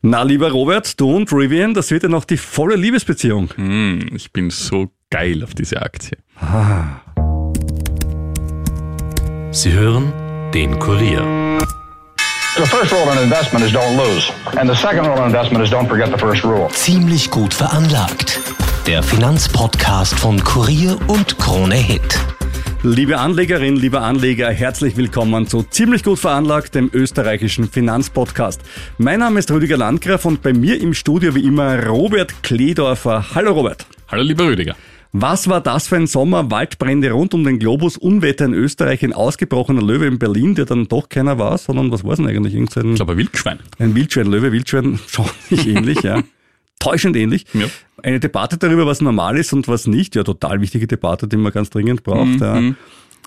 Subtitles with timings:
[0.00, 3.50] Na, lieber Robert, du und Rivian, das wird ja noch die volle Liebesbeziehung.
[3.56, 6.18] Hm, ich bin so geil auf diese Aktie.
[9.50, 10.12] Sie hören
[10.54, 11.24] den Kurier.
[12.56, 14.32] The first rule in investment is don't lose.
[14.56, 16.68] And the second rule in investment is don't forget the first rule.
[16.70, 18.38] Ziemlich gut veranlagt.
[18.86, 22.18] Der Finanzpodcast von Kurier und Krone Hit.
[22.84, 28.60] Liebe Anlegerin, lieber Anleger, herzlich willkommen zu Ziemlich gut veranlagt, dem österreichischen Finanzpodcast.
[28.98, 33.34] Mein Name ist Rüdiger Landgraf und bei mir im Studio wie immer Robert Kledorfer.
[33.34, 33.84] Hallo Robert.
[34.08, 34.76] Hallo lieber Rüdiger.
[35.12, 36.50] Was war das für ein Sommer?
[36.50, 40.86] Waldbrände rund um den Globus, Unwetter in Österreich, ein ausgebrochener Löwe in Berlin, der dann
[40.86, 42.54] doch keiner war, sondern was war es denn eigentlich?
[42.54, 43.58] Irgendein, Ich glaube, ein Wildschwein.
[43.78, 46.22] ein Wildschwein, Löwe, Wildschwein, schon nicht ähnlich, ja.
[46.78, 47.44] Täuschend ähnlich.
[47.52, 47.66] Ja.
[48.02, 50.14] Eine Debatte darüber, was normal ist und was nicht.
[50.14, 52.40] Ja, total wichtige Debatte, die man ganz dringend braucht.
[52.40, 52.62] Ja.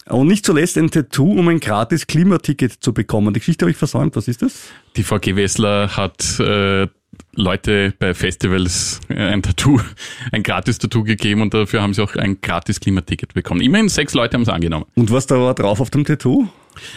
[0.08, 3.34] Und nicht zuletzt ein Tattoo, um ein gratis Klimaticket zu bekommen.
[3.34, 4.16] Die Geschichte habe ich versäumt.
[4.16, 4.70] Was ist das?
[4.96, 6.88] Die VG Wessler hat äh,
[7.36, 9.80] Leute bei Festivals äh, ein Tattoo,
[10.32, 13.62] ein Gratis-Tattoo gegeben und dafür haben sie auch ein gratis Klimaticket bekommen.
[13.62, 14.86] Immerhin sechs Leute haben es angenommen.
[14.96, 16.48] Und was da war drauf auf dem Tattoo?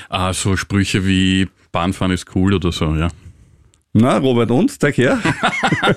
[0.08, 3.08] Ah, so Sprüche wie Bahnfahren ist cool oder so, ja.
[3.96, 4.80] Na, Robert, und?
[4.80, 5.18] Zeig her.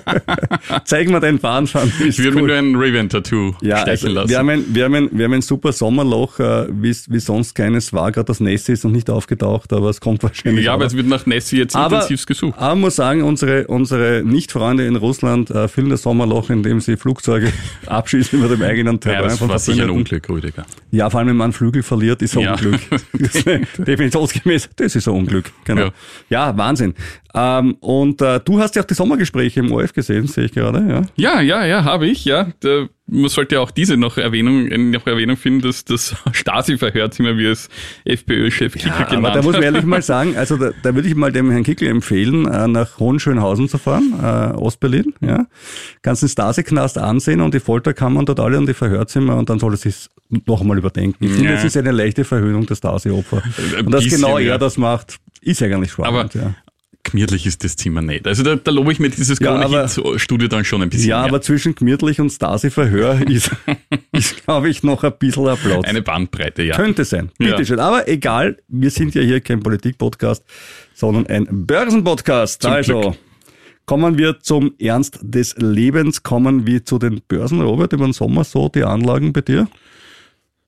[0.84, 1.92] Zeig mal dein Bahnfahren.
[2.06, 4.28] Ich würde mir nur ein Raven-Tattoo Ja, stechen also lassen.
[4.30, 7.54] wir, haben ein, wir, haben ein, wir haben ein super Sommerloch, äh, wie wie sonst
[7.54, 8.12] keines war.
[8.12, 10.64] Gerade das Nässe ist noch nicht aufgetaucht, aber es kommt wahrscheinlich.
[10.64, 12.56] ja, aber es wird nach Nessie jetzt Aber- intensivst gesucht.
[12.56, 16.96] Aber man muss sagen, unsere, unsere Nicht-Freunde in Russland äh, füllen das Sommerloch, indem sie
[16.96, 17.52] Flugzeuge
[17.86, 19.90] abschießen über dem eigenen Ja, Terrain das von war sicher ein.
[19.90, 20.64] Unglück, Rüdiger.
[20.92, 22.52] Ja, vor allem, wenn man einen Flügel verliert, ist ein Ja.
[22.54, 22.80] Unglück.
[23.78, 25.50] Definitionsgemäß, das ist ein Unglück.
[25.64, 25.86] Genau.
[25.86, 25.90] Ja,
[26.30, 26.56] Ja.
[26.56, 26.94] Wahnsinn.
[27.34, 30.84] Ähm, und äh, du hast ja auch die Sommergespräche im ORF gesehen, sehe ich gerade.
[30.86, 31.02] Ja.
[31.16, 32.48] Ja, ja, ja, habe ich, ja.
[32.60, 37.46] Da, man sollte ja auch diese noch Erwähnung, noch Erwähnung finden, dass das Stasi-Verhörzimmer, wie
[37.46, 37.70] es
[38.04, 39.62] FPÖ-Chef Kickl Aber genannt da muss man hat.
[39.64, 42.98] ehrlich mal sagen, also da, da würde ich mal dem Herrn Kickl empfehlen, äh, nach
[42.98, 45.46] Hohenschönhausen zu fahren, äh, Ostberlin, ja.
[46.02, 49.72] Kannst den Stasi-Knast ansehen und die Folterkammern dort alle und die Verhörzimmer und dann soll
[49.72, 50.08] er sich
[50.44, 51.24] noch einmal überdenken.
[51.24, 51.54] Ich finde, Ja.
[51.56, 53.42] es ist eine leichte Verhöhnung der Stasi-Opfer.
[53.82, 54.52] Und dass genau ja.
[54.52, 56.54] er das macht, ist eigentlich spannend, Aber ja.
[57.04, 58.26] Gemütlich ist das Zimmer nicht.
[58.26, 61.08] Also da, da lobe ich mir dieses Ja, Krone-Hit-Studio dann schon ein bisschen.
[61.08, 61.28] Ja, mehr.
[61.28, 63.50] aber zwischen gemütlich und Stasi-Verhör ist,
[64.12, 65.84] ist glaube ich, noch ein bisschen Applaus.
[65.84, 66.76] Eine Bandbreite, ja.
[66.76, 67.30] Könnte sein.
[67.38, 67.64] Bitte Ja.
[67.64, 67.80] schön.
[67.80, 70.44] Aber egal, wir sind ja hier kein Politik-Podcast,
[70.94, 72.66] sondern ein Börsen-Podcast.
[72.66, 73.14] Also Glück.
[73.86, 77.62] kommen wir zum Ernst des Lebens, kommen wir zu den Börsen.
[77.62, 79.66] Robert, über den Sommer so die Anlagen bei dir?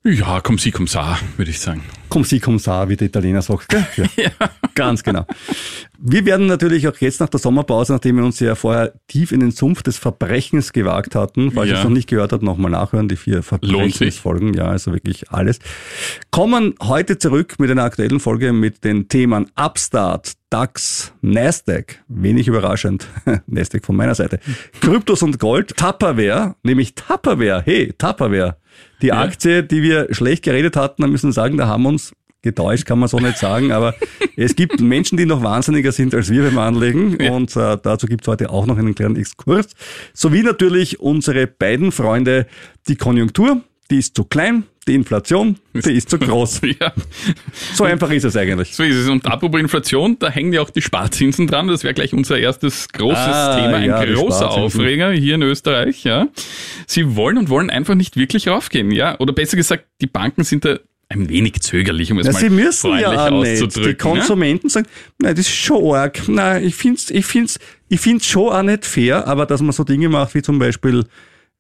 [0.03, 1.83] Ja, komm sie, komm sa, würde ich sagen.
[2.09, 3.69] Komm sie, komm sa, wie der Italiener sagt.
[3.69, 3.85] gell?
[4.17, 4.31] Ja,
[4.75, 5.27] Ganz genau.
[5.99, 9.41] Wir werden natürlich auch jetzt nach der Sommerpause, nachdem wir uns ja vorher tief in
[9.41, 11.79] den Sumpf des Verbrechens gewagt hatten, falls ihr Ja.
[11.81, 13.43] es noch nicht gehört habt, nochmal nachhören, die vier.
[13.43, 15.59] Verbrechensfolgen, ja, also wirklich alles.
[16.31, 23.07] Kommen heute zurück mit einer aktuellen Folge mit den Themen Upstart, DAX, Nasdaq, wenig überraschend,
[23.47, 24.41] Nasdaq von meiner Seite,
[24.81, 28.57] Kryptos und Gold, Tupperware, nämlich Tupperware, hey, Tupperware,
[29.03, 29.21] die Ja.
[29.23, 32.87] Aktie, die wir schlecht geredet hatten, da müssen wir sagen, da haben wir uns getäuscht,
[32.87, 33.95] kann man so nicht sagen, aber
[34.37, 38.23] es gibt Menschen, die noch wahnsinniger sind als wir beim Anlegen und äh, dazu gibt
[38.23, 39.67] es heute auch noch einen kleinen Exkurs,
[40.15, 42.47] sowie natürlich unsere beiden Freunde,
[42.89, 43.61] die Konjunktur,
[43.91, 46.61] die ist zu klein, die Inflation, die ist zu groß.
[46.81, 46.93] Ja,
[47.75, 48.75] So einfach ist es eigentlich.
[48.75, 49.09] so ist es.
[49.09, 51.69] Und apropos Inflation, da hängen ja auch die Sparzinsen dran.
[51.69, 54.51] Das wäre gleich unser erstes großes Ah, Thema, ein ja, großer.
[54.51, 56.05] Aufreger hier in Österreich.
[56.05, 56.27] Ja,
[56.87, 58.91] Sie wollen und wollen einfach nicht wirklich raufgehen.
[58.91, 62.39] Ja, oder besser gesagt, die Banken sind da ein wenig zögerlich, um es Ja, mal
[62.41, 63.63] sie müssen ja auch nicht.
[63.63, 63.91] auszudrücken.
[63.91, 64.87] Die Konsumenten sagen,
[65.19, 66.29] nein, das ist schon arg.
[66.29, 67.59] Nein, ich find's, ich find's,
[67.89, 71.05] ich find's schon auch nicht fair, aber dass man so Dinge macht, wie zum Beispiel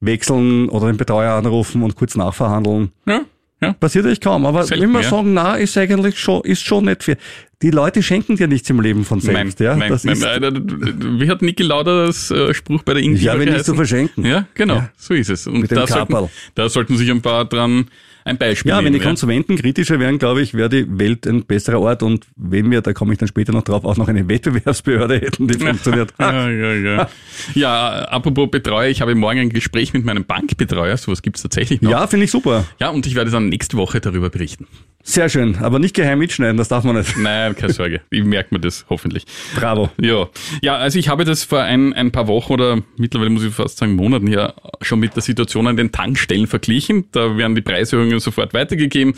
[0.00, 3.22] wechseln oder den Betreuer anrufen und kurz nachverhandeln, ja,
[3.60, 3.72] ja.
[3.74, 4.46] passiert eigentlich kaum.
[4.46, 5.08] Aber Selten, immer ja.
[5.08, 7.16] sagen, na, ist eigentlich schon, ist schon nicht fair.
[7.62, 9.76] Die Leute schenken dir nichts im Leben von selbst, Mein, ja.
[9.76, 13.38] mein, das ist, äh, wie hat Niki Lauda das äh, Spruch bei der Indie ja,
[13.38, 14.24] wenn nicht zu verschenken.
[14.24, 14.90] Ja, genau, Ja.
[14.96, 15.46] so ist es.
[15.46, 17.86] Und Mit da sollten, da sollten sich ein paar dran
[18.24, 19.00] ein Beispiel Ja, wenn die.
[19.00, 22.92] Konsumenten kritischer wären, glaube ich, wäre die Welt ein besserer Ort und wenn wir, da
[22.92, 26.12] komme ich dann später noch drauf, auch noch eine Wettbewerbsbehörde hätten, die funktioniert.
[26.18, 27.08] Ja, ja, ja.
[27.54, 31.90] ja, apropos Betreuer, ich habe morgen ein Gespräch mit meinem Bankbetreuer, sowas gibt's tatsächlich noch.
[31.90, 32.66] Ja, finde ich super.
[32.78, 34.66] ja, und ich werde dann nächste Woche darüber berichten.
[35.02, 37.16] Sehr schön, aber nicht geheim mitschneiden, das darf man nicht.
[37.16, 39.24] Nein, keine Sorge, ich merke mir das hoffentlich.
[39.56, 39.88] Bravo.
[39.98, 40.28] Ja,
[40.60, 43.78] ja, also ich habe das vor ein, ein paar Wochen oder mittlerweile muss ich fast
[43.78, 47.06] sagen Monaten her schon mit der Situation an den Tankstellen verglichen.
[47.12, 49.14] Da werden die Preiserhöhungen sofort weitergegeben.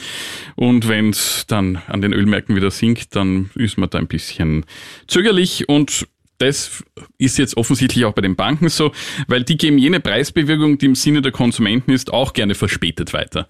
[0.56, 4.64] Und wenn es dann an den Ölmärkten wieder sinkt, dann ist man da ein bisschen
[5.06, 5.68] zögerlich.
[5.68, 6.06] Und
[6.38, 6.82] das
[7.18, 8.92] ist jetzt offensichtlich auch bei den Banken so,
[9.28, 13.46] weil die geben jene Preisbewegung, die im Sinne der Konsumenten ist, auch gerne verspätet weiter.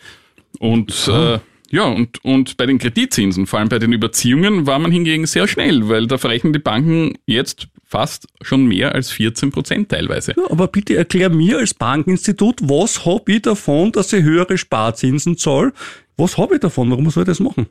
[0.59, 1.39] Und äh,
[1.71, 5.49] ja, und, und bei den Kreditzinsen, vor allem bei den Überziehungen, war man hingegen sehr
[5.49, 10.33] schnell, weil da verrechnen die Banken jetzt fast schon mehr als 14 Prozent teilweise.
[10.35, 15.37] Ja, aber bitte erklär mir als Bankinstitut, was habe ich davon, dass ich höhere Sparzinsen
[15.37, 15.73] zahle?
[16.17, 16.91] Was habe ich davon?
[16.91, 17.67] Warum soll ich das machen?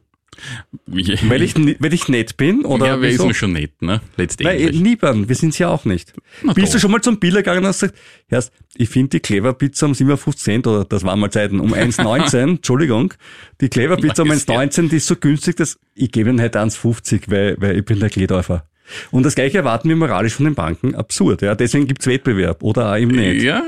[0.85, 2.65] Weil ich, weil ich nett bin?
[2.65, 3.23] Oder ja, wieso?
[3.23, 3.99] denn schon nett, ne?
[4.15, 4.75] Letztendlich.
[4.75, 6.13] äh, niemand, wir sind's ja auch nicht.
[6.43, 6.73] Na Bist doch.
[6.73, 9.87] du schon mal zum Biller gegangen und hast gesagt, Herrst, ich finde die Clever Pizza
[9.87, 13.13] um 57 Cent, oder das waren mal Zeiten, um 1,19, Entschuldigung,
[13.59, 16.39] die Clever Pizza um Mag es 1,19, die ist so günstig, dass ich gebe ihnen
[16.39, 18.65] halt 1,50, weil, weil ich bin der Kledäufer.
[19.11, 20.95] Und das gleiche erwarten wir moralisch von den Banken.
[20.95, 21.55] Absurd, ja.
[21.55, 23.41] Deswegen gibt's Wettbewerb oder auch eben nicht.
[23.43, 23.63] Ja,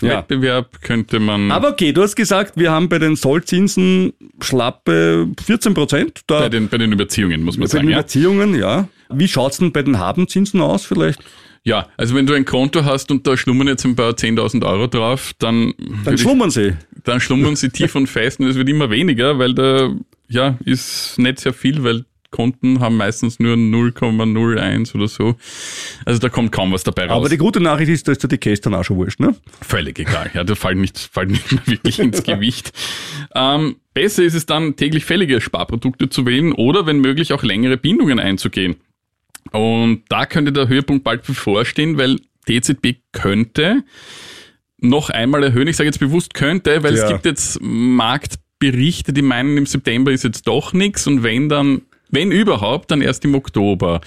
[0.00, 0.18] Ja.
[0.18, 5.74] Wettbewerb könnte man Aber okay, du hast gesagt, wir haben bei den Sollzinsen schlappe 14
[5.74, 6.20] Prozent.
[6.26, 7.86] Bei den, bei den Überziehungen, muss man bei sagen.
[7.86, 7.98] den Ja?
[7.98, 8.88] Überziehungen, ja.
[9.10, 11.20] Wie schaut's denn bei den Habenzinsen aus vielleicht?
[11.64, 14.86] ja, also wenn du ein Konto hast und da schlummern jetzt ein paar 10.000 Euro
[14.86, 16.76] drauf, dann, Dann würde ich, schlummern sie.
[17.04, 19.90] dann schlummern sie tief und fest und es wird immer weniger, weil da
[20.28, 25.36] ja, ist nicht sehr viel, weil Konten haben meistens nur 0,01 oder so.
[26.04, 27.16] Also da kommt kaum was dabei raus.
[27.16, 29.34] Aber die gute Nachricht ist, da ist dir die Case dann auch schon wurscht, ne?
[29.62, 30.30] Völlig egal.
[30.34, 32.72] Ja, der fällt nicht, fällt nicht mehr wirklich ins Gewicht.
[33.34, 37.76] Ähm, besser ist es dann, täglich fällige Sparprodukte zu wählen oder wenn möglich auch längere
[37.76, 38.76] Bindungen einzugehen.
[39.52, 42.16] Und da könnte der Höhepunkt bald bevorstehen, weil
[42.46, 43.82] die EZB könnte
[44.80, 45.66] noch einmal erhöhen.
[45.68, 47.04] Ich sage jetzt bewusst könnte, weil Ja.
[47.04, 51.82] es gibt jetzt Marktberichte, die meinen, im September ist jetzt doch nichts und wenn dann
[52.10, 54.00] wenn überhaupt, dann erst im Oktober.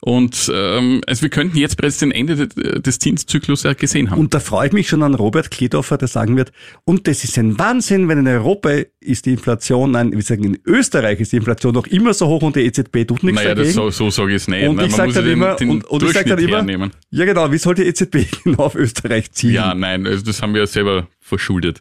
[0.00, 4.20] Und ähm, also wir könnten jetzt bereits den Ende de- des Zinszyklus ja gesehen haben.
[4.20, 6.52] Und da freue ich mich schon an Robert Kledorfer, der sagen wird,
[6.84, 8.70] und das ist ein Wahnsinn, wenn in Europa
[9.00, 12.42] ist die Inflation, nein, wir sagen in Österreich ist die Inflation noch immer so hoch
[12.42, 13.72] und die EZB tut nichts Naja, dagegen.
[13.72, 14.66] so, so sage ich es nicht.
[14.68, 14.84] und ne?
[14.86, 16.90] ich Man sage muss dann den, immer, den und, und ich sag dann immer, hernehmen.
[17.10, 19.52] ja genau, wie soll die EZB genau auf Österreich ziehen?
[19.52, 21.80] Ja, nein, also das haben wir ja selber verschuldet.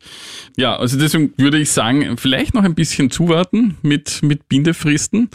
[0.58, 5.30] Ja, also deswegen würde ich sagen, vielleicht noch ein bisschen zuwarten mit, mit Bindefristen,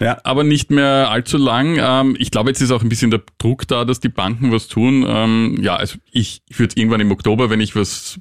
[0.00, 0.18] Ja.
[0.24, 1.76] aber nicht mehr allzu lang.
[1.80, 4.68] Ähm, ich glaube, jetzt ist auch ein bisschen der Druck da, dass die Banken was
[4.68, 5.04] tun.
[5.06, 8.18] Ähm, ja, also ich, ich würde irgendwann im Oktober, wenn ich was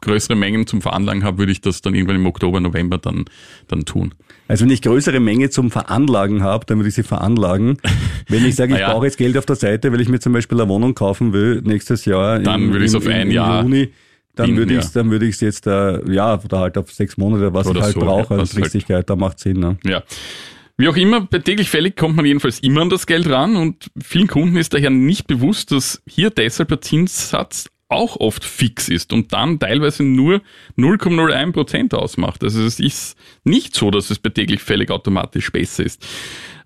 [0.00, 3.24] größere Mengen zum Veranlagen habe, würde ich das dann irgendwann im Oktober, November dann,
[3.66, 4.14] dann tun.
[4.46, 7.78] Also wenn ich größere Menge zum Veranlagen habe, dann würde ich sie veranlagen.
[8.28, 8.92] Wenn ich sage, ich Naja.
[8.92, 11.62] brauche jetzt Geld auf der Seite, weil ich mir zum Beispiel eine Wohnung kaufen will
[11.64, 13.88] nächstes Jahr Dann im, würde ich's im, auf im, ein Jahr Juni,
[14.38, 17.52] dann würde ich dann würde ich es jetzt äh, ja oder halt auf sechs Monate,
[17.52, 19.58] was Oder ich halt so, brauche als was halt- Richtigkeit, da macht Sinn.
[19.60, 19.78] Ne?
[19.84, 20.02] Ja.
[20.76, 23.90] Wie auch immer, bei täglich fällig kommt man jedenfalls immer an das Geld ran und
[24.00, 29.12] vielen Kunden ist daher nicht bewusst, dass hier deshalb der Zinssatz auch oft fix ist
[29.12, 30.42] und dann teilweise nur
[30.76, 32.44] 0,01 Prozent ausmacht.
[32.44, 36.06] Also es ist nicht so, dass es bei täglich fällig automatisch besser ist.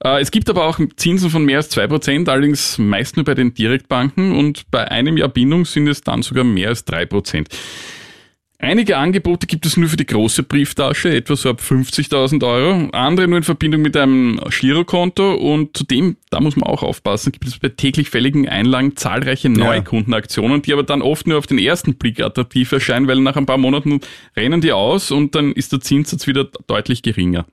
[0.05, 3.35] Äh, Es gibt aber auch Zinsen von mehr als 2 Prozent, allerdings meist nur bei
[3.35, 7.49] den Direktbanken und bei einem Jahr Bindung sind es dann sogar mehr als 3 Prozent.
[8.65, 12.91] Einige Angebote gibt es nur für die große Brieftasche, etwa so ab 50.000 Euro.
[12.93, 15.35] Andere nur in Verbindung mit einem Girokonto.
[15.35, 20.63] Und zudem, da muss man auch aufpassen, gibt es bei täglich fälligen Einlagen zahlreiche Neukundenaktionen,
[20.63, 23.59] die aber dann oft nur auf den ersten Blick attraktiv erscheinen, weil nach ein paar
[23.59, 23.99] Monaten
[24.37, 27.47] rennen die aus und dann ist der Zinssatz wieder deutlich geringer.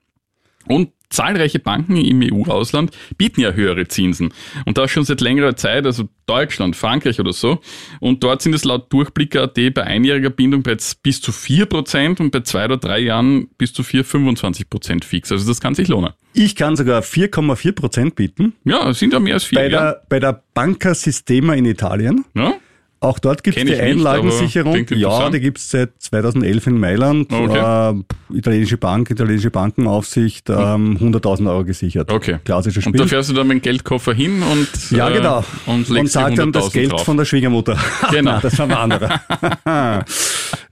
[0.66, 4.32] Und zahlreiche Banken im EU-Ausland bieten ja höhere Zinsen.
[4.64, 7.60] Und das schon seit längerer Zeit, also Deutschland, Frankreich oder so.
[7.98, 12.40] Und dort sind es laut Durchblick.at bei einjähriger Bindung bereits bis zu 4% und bei
[12.40, 15.32] zwei oder drei Jahren bis zu 4, 25% fix.
[15.32, 16.12] Also das kann sich lohnen.
[16.32, 19.58] Ich kann sogar 4,4 Prozent bieten Ja, sind ja mehr als vier.
[19.58, 19.80] bei ja.
[19.80, 22.24] der bei der Banca Sistema in Italien.
[22.36, 22.54] ja?
[23.02, 24.72] Auch dort gibt es die ich nicht, Einlagensicherung.
[24.74, 27.32] klingt Ja, die gibt es seit 2011 in Mailand.
[27.32, 27.94] Okay.
[28.30, 32.12] Äh, italienische Bank, italienische Bankenaufsicht, ähm, 100.000 Euro gesichert.
[32.12, 32.38] Okay.
[32.44, 33.00] Klassisches Und Spiel.
[33.00, 35.38] da fährst du dann mit dem Geldkoffer hin und, ja, äh, genau.
[35.64, 37.04] und Und, legst sagt dann das 100.000 Geld drauf.
[37.06, 37.78] von der Schwiegermutter.
[38.10, 38.32] Genau.
[38.32, 40.04] Nein, das war ein anderer.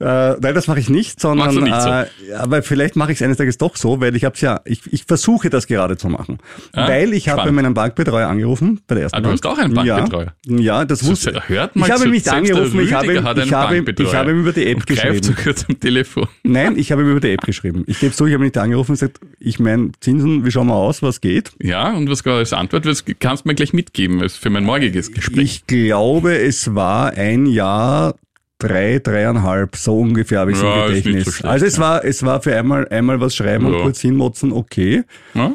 [0.00, 1.88] äh, nein, das mache ich nicht, sondern nicht so?
[1.88, 4.81] äh, aber vielleicht mache ich es eines Tages doch so, weil ich habe ja, ich,
[4.93, 6.38] ich versuche das gerade zu machen.
[6.73, 9.45] Ah, weil ich habe bei meinem Bankbetreuer angerufen, bei der ersten Ah, du Bank.
[9.45, 10.33] hast auch einen Bankbetreuer?
[10.47, 14.14] Ja, ja das wusste hört mal Ich habe der angerufen, ich habe, ich, habe, ich
[14.14, 15.23] habe ihm über die App geschrieben.
[15.23, 16.28] so kurz am Telefon.
[16.43, 17.85] Nein, ich habe ihm über die App geschrieben.
[17.87, 20.69] Ich gebe zu, ich habe ihn nicht angerufen und gesagt, ich meine, Zinsen, wie schauen
[20.69, 21.52] wir aus, was geht?
[21.62, 25.45] Ja, und was als Antwort was kannst du mir gleich mitgeben für mein morgiges Gespräch?
[25.45, 28.14] Ich glaube, es war ein Jahr,
[28.59, 31.38] drei, dreieinhalb, so ungefähr habe ich Ja, im Gedächtnis.
[31.38, 33.73] so also es war, es war für einmal, einmal was schreiben Ja.
[33.77, 35.05] und kurz hinmotzen, okay.
[35.35, 35.55] ja?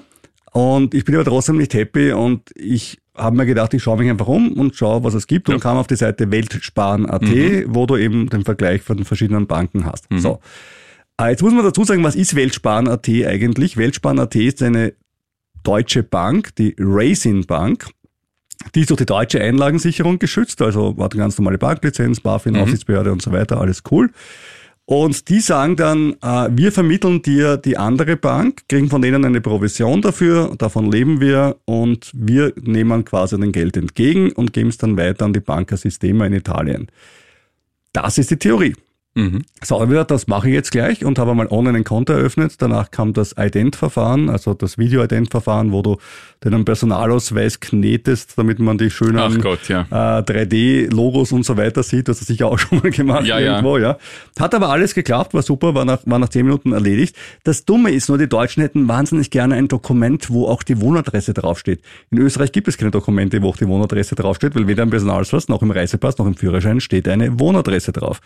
[0.54, 4.10] Und ich bin aber trotzdem nicht happy und ich habe mir gedacht, ich schaue mich
[4.10, 7.66] einfach um und schaue, was es gibt und kam auf die Seite weltsparen.at, Mhm.
[7.70, 10.06] wo du eben den Vergleich von den verschiedenen Banken hast.
[10.16, 10.40] So.
[11.20, 13.78] Äh, Jetzt muss man dazu sagen, was ist weltsparen.at eigentlich?
[13.78, 14.94] Weltsparen.at ist eine
[15.64, 17.88] deutsche Bank, die Raisin Bank.
[18.76, 23.12] Die ist durch die deutsche Einlagensicherung geschützt, also war eine ganz normale Banklizenz, BaFin, Aufsichtsbehörde
[23.12, 24.10] und so weiter, alles cool.
[24.86, 29.40] Und die sagen dann, äh, wir vermitteln dir die andere Bank, kriegen von denen eine
[29.40, 34.78] Provision dafür, davon leben wir und wir nehmen quasi den Geld entgegen und geben es
[34.78, 36.88] dann weiter an die Banca Sistema in Italien.
[37.94, 38.76] Das ist die Theorie.
[39.16, 39.44] Mhm.
[39.64, 42.56] So, wieder, das mache ich jetzt gleich und habe einmal online ein Konto eröffnet.
[42.58, 45.98] Danach kam das Ident-Verfahren, also das Video-Ident-Verfahren, wo du
[46.40, 49.82] deinen Personalausweis knetest, damit man die schönen Gott, ja.
[49.92, 52.08] äh, 3D-Logos und so weiter sieht.
[52.08, 53.52] Das hast du sicher auch schon mal gemacht Ja, ja.
[53.52, 53.98] irgendwo, ja.
[54.40, 57.16] Hat aber alles geklappt, war super, war nach, war nach 10 Minuten erledigt.
[57.44, 61.36] Das Dumme ist nur, die Deutschen hätten wahnsinnig gerne ein Dokument, wo auch die Wohnadresse
[61.36, 61.82] draufsteht.
[62.10, 65.50] In Österreich gibt es keine Dokumente, wo auch die Wohnadresse draufsteht, weil weder im Personalausweis
[65.50, 68.20] noch im Reisepass noch im Führerschein steht eine Wohnadresse drauf.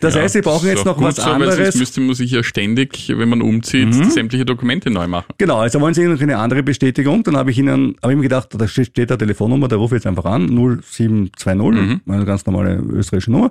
[0.00, 1.56] Das Ja, heißt, sie brauchen jetzt noch was so, anderes.
[1.56, 4.10] Sonst müsste man sich ja ständig, wenn man umzieht, Mhm.
[4.10, 5.26] sämtliche Dokumente neu machen.
[5.38, 8.22] Genau, also wollen Sie noch eine andere Bestätigung, dann habe ich Ihnen, habe ich mir
[8.24, 12.76] gedacht, da steht da Telefonnummer, da rufe ich jetzt einfach an, 0720, eine ganz normale
[12.76, 13.50] österreichische Nummer,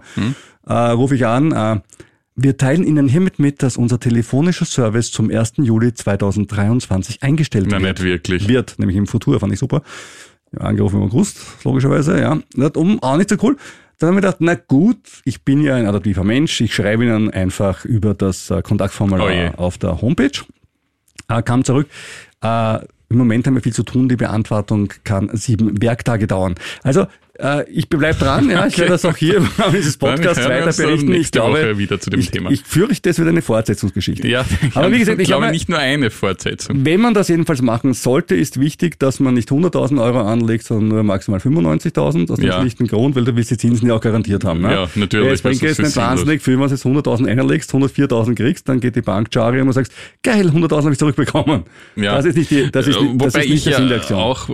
[0.67, 1.79] äh, rufe ich an, äh,
[2.38, 5.53] wir teilen Ihnen hiermit mit, dass unser telefonischer Service zum 1.
[5.63, 8.00] Juli 2023 eingestellt Na, wird.
[8.00, 8.48] nicht wirklich.
[8.50, 9.82] Wird, nämlich im Futur, fand ich super.
[10.51, 12.38] Ja, angerufen und gewusst, logischerweise, ja.
[12.75, 13.58] Um, auch nicht so cool.
[13.99, 17.29] Dann habe ich gedacht, na gut, ich bin ja ein adaptiver Mensch, ich schreibe Ihnen
[17.31, 20.41] einfach über das äh, Kontaktformular Oh auf der Homepage.
[21.29, 21.87] Äh, kam zurück.
[22.41, 26.55] Äh, Im Moment haben wir viel zu tun, die Beantwortung kann sieben Werktage dauern.
[26.83, 27.07] Also
[27.39, 30.71] äh, ich bleibe dran, ja, ich werde das auch hier im Rahmen dieses Podcasts weiter
[30.73, 31.13] berichten.
[31.13, 32.51] Ich glaube, Woche wieder zu dem ich, Thema.
[32.51, 34.27] ich fürchte, es wird eine Fortsetzungsgeschichte.
[34.27, 36.85] Ja, Aber wie gesagt, ich glaube nicht nur eine Fortsetzung.
[36.85, 40.87] wenn man das jedenfalls machen sollte, ist wichtig, dass man nicht 100.000 Euro anlegt, sondern
[40.89, 42.59] nur maximal 95.000 aus dem Ja.
[42.61, 44.61] schlichten Grund, weil du willst die Zinsen ja auch garantiert haben.
[44.61, 44.71] Ne?
[44.71, 47.71] Ja, natürlich, Es bringt das jetzt ist nicht wahnsinnig viel, wenn du jetzt 100.000 einlegst,
[47.73, 49.91] 104.000 kriegst, dann geht die Bank Jari und du sagst,
[50.23, 51.63] geil, 100.000 habe ich zurückbekommen.
[51.95, 52.15] Ja.
[52.15, 54.19] Das ist nicht, die, das ist, Äh, nicht- das Wobei ist nicht ich ja Aktion.
[54.19, 54.49] auch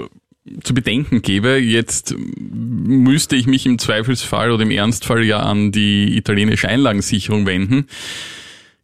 [0.63, 6.17] zu bedenken gebe, jetzt müsste ich mich im Zweifelsfall oder im Ernstfall ja an die
[6.17, 7.88] italienische Einlagensicherung wenden.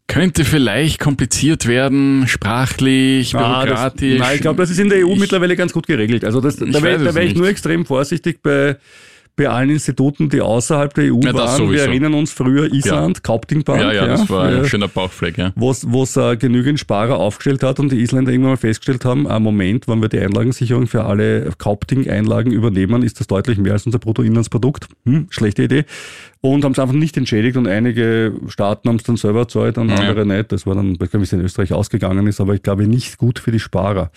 [0.08, 4.20] Könnte vielleicht kompliziert werden, sprachlich, Ah, das, bürokratisch.
[4.20, 6.24] nein, ich glaube, das ist in der EU Ich- mittlerweile ganz gut geregelt.
[6.24, 8.78] Also das, da wäre wär ich nur extrem vorsichtig bei,
[9.38, 11.72] bei allen Instituten, die außerhalb der EU Ja, waren.
[11.72, 13.80] Wir erinnern uns früher Island, Kaupting Bank.
[13.82, 15.54] ja, ja, das war für- ein schöner Bauchfleck, ja.
[15.56, 19.44] wo es äh, genügend Sparer aufgestellt hat und die Isländer irgendwann mal festgestellt haben, am
[19.44, 24.00] Moment, wenn wir die Einlagensicherung für alle Kaupting-Einlagen übernehmen, ist das deutlich mehr als unser
[24.00, 24.88] Bruttoinlandsprodukt.
[25.06, 25.86] Hm, schlechte Idee.
[26.42, 29.90] Und haben es einfach nicht entschädigt und einige Staaten haben es dann selber erzeugt und
[29.90, 29.96] Ja.
[29.96, 30.52] andere nicht.
[30.52, 32.88] Das war dann, ich weiß nicht, wie es in Österreich ausgegangen ist, aber ich glaube
[32.88, 34.12] nicht gut für die Sparer.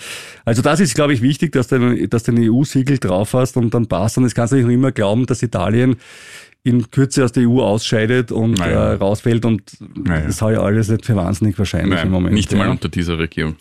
[0.45, 3.73] Also das ist, glaube ich, wichtig, dass du, dass du ein EU-Siegel drauf hast und
[3.73, 4.19] dann passt.
[4.19, 5.97] Und es kannst du nicht noch immer glauben, dass Italien
[6.63, 8.93] in Kürze aus der EU ausscheidet und Naja.
[8.93, 9.63] äh, rausfällt und
[9.97, 10.27] Naja.
[10.27, 12.35] das habe ich alles nicht für wahnsinnig wahrscheinlich im Nein, Moment.
[12.35, 12.71] nicht mal ja.
[12.71, 13.57] unter dieser Regierung.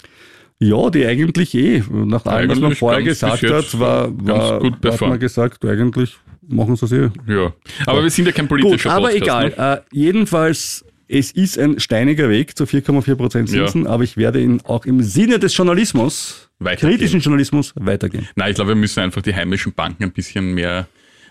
[0.60, 1.82] Ja, die eigentlich eh.
[1.89, 6.18] Nach allem, was man vorher gesagt hat, war, war gut hat man gesagt, eigentlich
[6.50, 7.10] machen sie es eh.
[7.27, 7.53] Ja.
[7.86, 9.22] Aber wir sind ja kein Gut, politischer aber Podcast.
[9.24, 9.50] egal.
[9.50, 9.82] Ne?
[9.91, 13.65] Äh, jedenfalls, es ist ein steiniger Weg zu 4,4 Prozent Ja.
[13.65, 18.27] Zinsen, aber ich werde ihn auch im Sinne des Journalismus, kritischen Journalismus, weitergehen.
[18.36, 20.88] Nein, ich glaube, wir müssen einfach die heimischen Banken ein bisschen mehr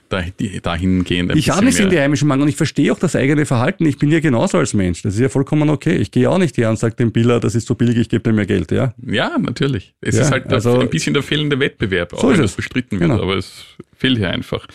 [0.09, 1.35] dahingehend.
[1.37, 3.87] Ich habe nichts in die heimischen Banken und ich verstehe auch das eigene Verhalten.
[3.87, 5.03] Ich bin ja genauso als Mensch.
[5.03, 5.97] Das ist ja vollkommen okay.
[5.97, 8.23] Ich gehe auch nicht her und sage dem Biller, das ist so billig, ich gebe
[8.23, 8.71] dir mehr Geld.
[8.73, 9.95] Ja, Ja, natürlich.
[10.01, 12.41] Es Ja, ist halt also- ein bisschen der fehlende Wettbewerb, auch So wenn es.
[12.43, 13.23] das bestritten wird, Genau.
[13.23, 13.65] aber es
[13.97, 14.67] fehlt hier einfach.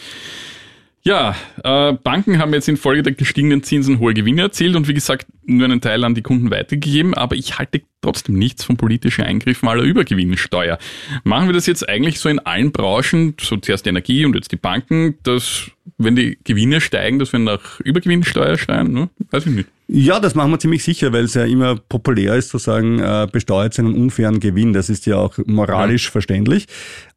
[1.06, 5.28] Ja, äh, Banken haben jetzt infolge der gestiegenen Zinsen hohe Gewinne erzielt und wie gesagt
[5.46, 9.68] nur einen Teil an die Kunden weitergegeben, aber ich halte trotzdem nichts von politischen Eingriffen
[9.68, 10.78] aller Übergewinnsteuer.
[11.26, 14.54] Machen wir das jetzt eigentlich so in allen Branchen, so zuerst die Energie und jetzt
[14.54, 18.94] die Banken, dass wenn die Gewinne steigen, dass wir nach Übergewinnsteuer schreien?
[18.94, 19.10] Ne?
[19.32, 19.70] Weiß ich nicht.
[19.88, 23.28] Ja, das machen wir ziemlich sicher, weil es ja immer populär ist zu sagen, äh,
[23.30, 24.72] besteuert einen unfairen Gewinn.
[24.72, 26.68] Das ist ja auch moralisch verständlich.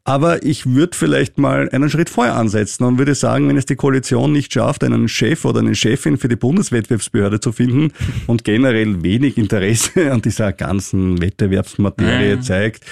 [0.07, 3.75] Aber ich würde vielleicht mal einen Schritt vorher ansetzen und würde sagen, wenn es die
[3.75, 7.91] Koalition nicht schafft, einen Chef oder eine Chefin für die Bundeswettbewerbsbehörde zu finden
[8.25, 12.39] und generell wenig Interesse an dieser ganzen Wettbewerbsmaterie Ja.
[12.41, 12.85] zeigt,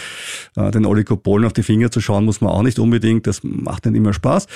[0.58, 3.28] äh, den Oligopolen auf die Finger zu schauen, muss man auch nicht unbedingt.
[3.28, 4.48] Das macht nicht immer Spaß.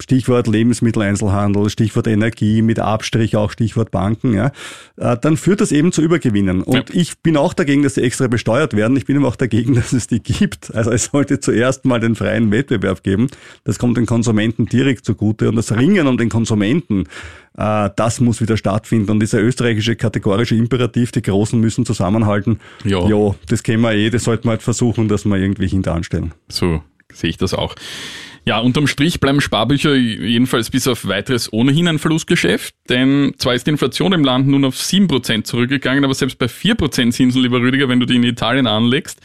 [0.00, 4.52] Stichwort Lebensmitteleinzelhandel, Stichwort Energie, mit Abstrich auch Stichwort Banken, ja.
[4.98, 6.62] Äh, Dann führt das eben zu Übergewinnen.
[6.62, 7.00] Und Ja.
[7.00, 8.96] ich bin auch dagegen, dass sie extra besteuert werden.
[8.96, 10.72] Ich bin aber auch dagegen, dass es die gibt.
[10.74, 13.28] Also es sollte zuerst mal den freien Wettbewerb geben.
[13.64, 17.04] Das kommt den Konsumenten direkt zugute und das Ringen um den Konsumenten,
[17.56, 19.10] äh, das muss wieder stattfinden.
[19.10, 22.60] Und dieser österreichische kategorische Imperativ, die Großen müssen zusammenhalten.
[22.84, 23.06] Ja.
[23.06, 26.32] Jo, das kennen wir eh, das sollten wir halt versuchen, dass wir irgendwie hinteranstellen.
[26.48, 27.74] So sehe ich das auch.
[28.48, 33.66] Ja, unterm Strich bleiben Sparbücher jedenfalls bis auf weiteres ohnehin ein Verlustgeschäft, denn zwar ist
[33.66, 37.90] die Inflation im Land nun auf 7% zurückgegangen, aber selbst bei 4% Zinsen, lieber Rüdiger,
[37.90, 39.20] wenn du die in Italien anlegst,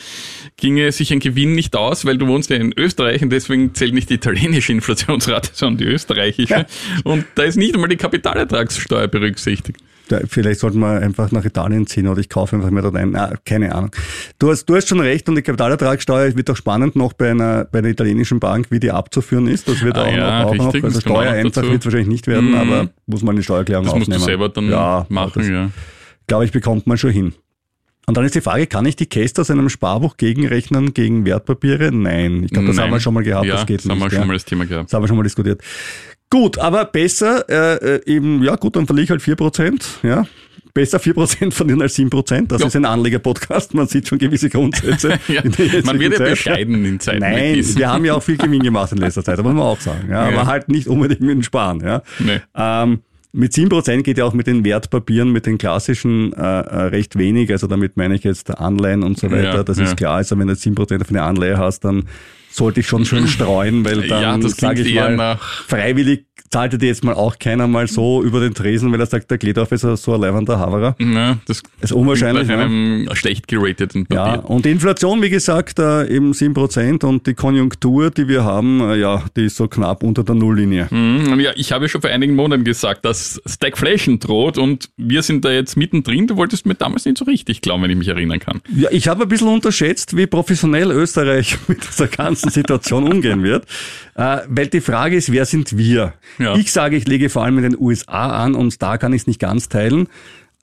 [0.57, 3.93] ginge sich ein Gewinn nicht aus, weil du wohnst ja in Österreich und deswegen zählt
[3.93, 6.65] nicht die italienische Inflationsrate, sondern die österreichische.
[7.05, 9.79] Und da ist nicht einmal die Kapitalertragssteuer berücksichtigt.
[10.09, 13.15] Da, vielleicht sollten wir einfach nach Italien ziehen oder ich kaufe einfach mehr dort ein.
[13.15, 13.91] Ah, keine Ahnung.
[14.37, 17.65] Du hast, du hast schon recht und die Kapitalertragssteuer wird auch spannend noch bei einer,
[17.65, 19.67] bei einer italienischen Bank, wie die abzuführen ist.
[19.67, 21.37] Das wird Ah, auch, ja, noch, auch richtig, noch, also das kommt auch Steuer noch
[21.37, 21.69] einfach dazu.
[21.71, 22.55] wird es wahrscheinlich nicht werden, Mhm.
[22.57, 24.19] aber muss man eine Steuererklärung Das musst aufnehmen.
[24.19, 25.69] du selber dann ja, machen, das, ja.
[26.27, 27.33] glaube ich, bekommt man schon hin.
[28.05, 31.89] Und dann ist die Frage, kann ich die Käste aus einem Sparbuch gegenrechnen gegen Wertpapiere?
[31.93, 32.43] Nein.
[32.43, 32.87] Ich glaube, das Nein.
[32.87, 34.11] haben wir schon mal gehabt, ja, das geht das haben nicht.
[34.11, 34.19] wir ja.
[34.19, 34.89] schon mal das Thema gehabt.
[34.89, 35.61] Das haben wir schon mal diskutiert.
[36.33, 40.25] Gut, aber besser äh, äh, eben, ja gut, dann verliere ich halt 4%, ja.
[40.73, 42.47] Besser 4% verlieren als 7%.
[42.47, 42.67] Das Ja.
[42.67, 45.19] ist ein Anleger-Podcast, man sieht schon gewisse Grundsätze.
[45.27, 45.43] Ja,
[45.85, 46.29] man wird ja Zeit.
[46.31, 49.43] bescheiden in Zeiten Nein, wir haben ja auch viel Gewinn gemacht in letzter Zeit, das
[49.45, 50.07] muss man auch sagen.
[50.09, 50.35] Ja, Ja.
[50.39, 51.81] aber halt nicht unbedingt mit dem Sparen.
[51.81, 52.01] Ja.
[52.17, 52.41] Nee.
[52.55, 57.15] Ähm, mit 7% geht ja auch mit den Wertpapieren, mit den klassischen äh, äh, recht
[57.15, 57.51] wenig.
[57.51, 59.55] Also damit meine ich jetzt Anleihen und so weiter.
[59.55, 60.15] Ja, das ist klar.
[60.15, 62.05] Also wenn du 7% auf eine Anleihe hast, dann
[62.53, 66.77] sollte ich schon schön streuen, weil dann Ja, das sage ich mal, nach- freiwillig zahlte
[66.77, 69.71] dir jetzt mal auch keiner mal so über den Tresen, weil er sagt, der Gledorf
[69.71, 70.95] ist so ein leibender Haverer.
[70.99, 72.47] Ja, das Ist unwahrscheinlich.
[72.47, 72.63] Nach ne?
[72.65, 74.49] einem schlecht gerateten Ja, Papier.
[74.51, 78.97] und die Inflation, wie gesagt, äh, eben 7% und die Konjunktur, die wir haben, äh,
[78.97, 80.87] ja, die ist so knapp unter der Nulllinie.
[80.91, 85.23] Mhm, Ja, ich habe ja schon vor einigen Monaten gesagt, dass Stagflation droht und wir
[85.23, 86.27] sind da jetzt mittendrin.
[86.27, 88.61] Du wolltest mir damals nicht so richtig glauben, wenn ich mich erinnern kann.
[88.75, 93.65] Ja, ich habe ein bisschen unterschätzt, wie professionell Österreich mit dieser ganzen Situation umgehen wird.
[94.15, 96.13] Äh, weil die Frage ist, wer sind wir?
[96.39, 96.55] Ja.
[96.55, 99.27] Ich sage, ich lege vor allem in den USA an und da kann ich es
[99.27, 100.07] nicht ganz teilen.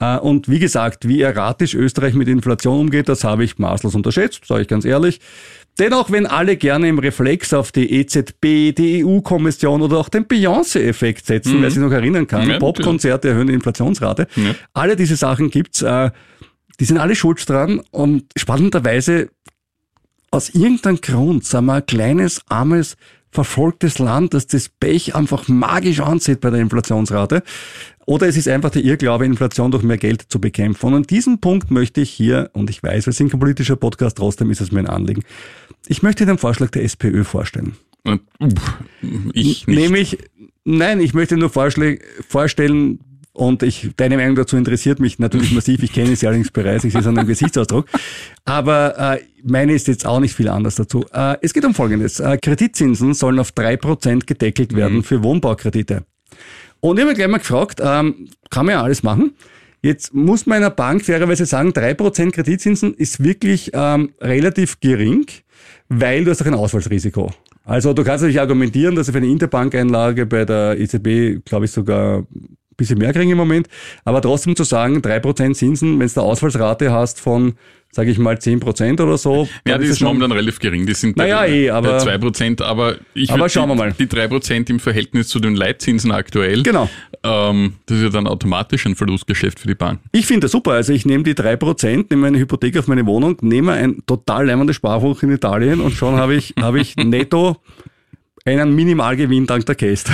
[0.00, 4.46] Äh, und wie gesagt, wie erratisch Österreich mit Inflation umgeht, das habe ich maßlos unterschätzt,
[4.46, 5.20] sage ich ganz ehrlich.
[5.78, 11.24] Dennoch, wenn alle gerne im Reflex auf die EZB, die EU-Kommission oder auch den Beyoncé-Effekt
[11.26, 12.50] setzen, wer sich noch erinnern kann, Mhm.
[12.52, 14.54] Ja, Popkonzerte erhöhen die Inflationsrate, Ja.
[14.74, 15.80] alle diese Sachen gibt's.
[15.82, 16.10] Äh,
[16.80, 19.28] die sind alle schuld dran und spannenderweise
[20.30, 22.96] aus irgendeinem Grund sind wir ein kleines, armes,
[23.32, 27.42] verfolgtes Land, das das Pech einfach magisch ansieht bei der Inflationsrate.
[28.06, 30.86] Oder es ist einfach der Irrglaube, Inflation durch mehr Geld zu bekämpfen.
[30.86, 34.16] Und an diesem Punkt möchte ich hier, und ich weiß, wir sind kein politischer Podcast,
[34.16, 35.22] trotzdem ist es mir ein Anliegen,
[35.86, 37.76] ich möchte den Vorschlag der SPÖ vorstellen.
[38.04, 38.78] Uff,
[39.32, 39.68] ich nicht.
[39.68, 40.18] Nämlich,
[40.64, 42.98] nein, ich möchte nur Vorschläge, vorstellen,
[43.40, 45.82] und ich, deine Meinung dazu interessiert mich natürlich massiv.
[45.82, 47.86] Ich kenne sie allerdings bereits, ich sehe es an dem Gesichtsausdruck.
[48.44, 51.06] Aber äh, meine ist jetzt auch nicht viel anders dazu.
[51.10, 52.20] Äh, es geht um Folgendes.
[52.20, 56.04] Äh, Kreditzinsen sollen auf drei Prozent gedeckelt werden für Wohnbaukredite.
[56.80, 59.32] Und ich habe gleich mal gefragt, ähm, kann man ja alles machen.
[59.80, 65.24] Jetzt muss man einer Bank fairerweise sagen, drei Prozent Kreditzinsen ist wirklich ähm, relativ gering,
[65.88, 67.32] weil du hast auch ein Ausfallsrisiko.
[67.64, 71.70] Also du kannst natürlich argumentieren, dass du für eine Interbankeinlage bei der EZB, glaube ich,
[71.70, 72.26] sogar
[72.80, 73.68] bisschen mehr kriegen im Moment.
[74.04, 77.54] Aber trotzdem zu sagen, drei Prozent Zinsen, wenn du eine Ausfallsrate hast von,
[77.92, 79.48] sage ich mal, zehn Prozent oder so.
[79.66, 80.86] Ja, die ist schon- momentan relativ gering.
[80.86, 83.92] Die sind Naja, bei, eh, aber- bei 2%, aber ich Aber schauen wir die, mal.
[83.98, 86.62] Die 3% im Verhältnis zu den Leitzinsen aktuell.
[86.62, 86.88] Genau.
[87.22, 90.00] Ähm, das ist ja dann automatisch ein Verlustgeschäft für die Bank.
[90.12, 90.72] Ich finde das super.
[90.72, 94.46] Also ich nehme die drei Prozent, nehme eine Hypothek auf meine Wohnung, nehme ein total
[94.46, 97.56] leimendes Sparbuch in Italien und schon habe ich, habe ich netto
[98.46, 100.04] einen Minimalgewinn dank der Case.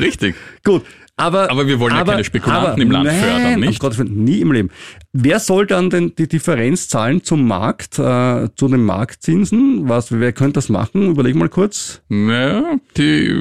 [0.00, 0.36] Richtig.
[0.62, 0.82] Gut.
[1.16, 3.98] Aber, Aber wir wollen ja keine Spekulanten im Land nein, fördern, nicht?
[3.98, 4.70] Willen, nie im Leben.
[5.12, 9.88] Wer soll dann denn die Differenz zahlen zum Markt, äh, zu den Marktzinsen?
[9.88, 11.10] Was, wer könnte das machen?
[11.10, 12.02] Überleg mal kurz.
[12.08, 13.32] Naja, die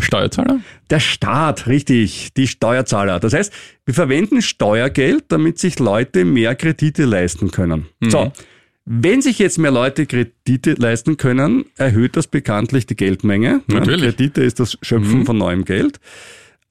[0.00, 0.60] Steuerzahler?
[0.90, 3.20] Der Staat, richtig, die Steuerzahler.
[3.20, 3.52] Das heißt,
[3.86, 7.86] wir verwenden Steuergeld, damit sich Leute mehr Kredite leisten können.
[8.00, 8.10] Mhm.
[8.10, 8.32] So.
[8.84, 13.60] Wenn sich jetzt mehr Leute Kredite leisten können, erhöht das bekanntlich die Geldmenge.
[13.68, 14.02] Natürlich.
[14.02, 14.06] Mhm.
[14.06, 16.00] Kredite ist das Schöpfen von neuem Geld.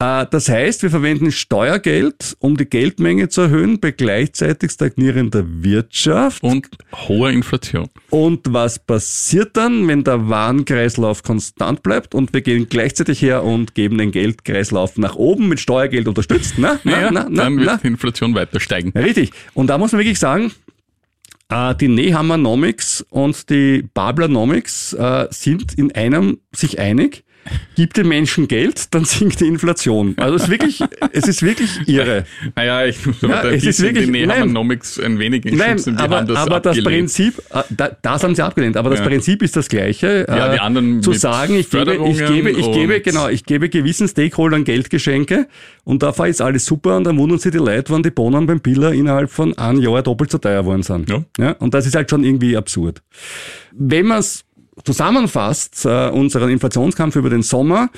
[0.02, 6.42] Äh, Das heißt, wir verwenden Steuergeld, um die Geldmenge zu erhöhen, bei gleichzeitig stagnierender Wirtschaft.
[6.42, 6.68] Und
[7.08, 7.88] hoher Inflation.
[8.10, 13.74] Und was passiert dann, wenn der Warenkreislauf konstant bleibt und wir gehen gleichzeitig her und
[13.74, 16.54] geben den Geldkreislauf nach oben mit Steuergeld unterstützt?
[16.56, 17.76] Na, na, Naja, na, na, dann wird na.
[17.76, 18.90] die Inflation weiter steigen.
[18.98, 19.30] Richtig.
[19.54, 20.52] Und da muss man wirklich sagen,
[21.48, 27.24] äh, die Nehammernomics und die Bablernomics äh, sind in einem sich einig.
[27.74, 30.14] Gib den Menschen Geld, dann sinkt die Inflation.
[30.18, 30.80] Also es ist wirklich,
[31.12, 32.24] es ist wirklich irre.
[32.54, 34.28] Naja, ich muss Ja, aber ein es ist wirklich- die nein.
[34.28, 35.76] Nehamonomics ein wenig in Nein.
[35.84, 36.82] Die aber, das aber das.
[36.82, 39.06] Prinzip, da, das haben sie abgelehnt, aber das Ja.
[39.06, 40.26] Prinzip ist das gleiche.
[40.28, 43.68] Ja, äh, die anderen zu sagen, ich gebe, ich gebe, ich gebe, genau, ich gebe
[43.68, 45.48] gewissen Stakeholdern Geldgeschenke
[45.84, 48.60] und da ist alles super und dann wundern sich die Leute, wann die Bohnen beim
[48.60, 51.08] Biller innerhalb von einem Jahr doppelt so teuer geworden sind.
[51.10, 51.24] Ja.
[51.38, 53.02] Ja, und das ist halt schon irgendwie absurd.
[53.72, 54.44] Wenn man es
[54.84, 57.90] zusammenfasst, äh, unseren Inflationskampf über den Sommer,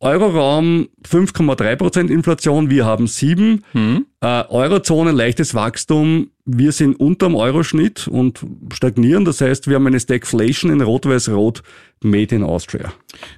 [0.00, 3.64] Euroraum 5,3% Inflation, wir haben 7.
[3.72, 4.06] Mhm.
[4.20, 8.40] Äh, Eurozone leichtes Wachstum, wir sind unterm Euroschnitt und
[8.72, 9.24] stagnieren.
[9.24, 11.62] Das heißt, wir haben eine Stagflation in Rot-Weiß-Rot
[12.04, 12.92] Made in Austria.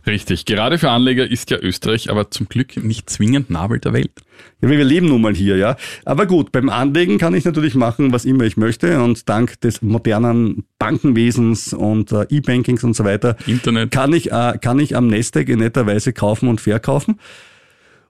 [0.06, 0.44] Richtig.
[0.44, 4.12] Gerade für Anleger ist ja Österreich aber zum Glück nicht zwingend Nabel der Welt.
[4.60, 5.76] Ja, wir leben nun mal hier, ja.
[6.04, 9.02] Aber gut, beim Anlegen kann ich natürlich machen, was immer ich möchte.
[9.02, 13.90] Und dank des modernen Bankenwesens und äh, E-Bankings und so weiter Internet.
[13.90, 17.18] kann ich, äh, kann ich am Nasdaq in netter Weise kaufen und verkaufen.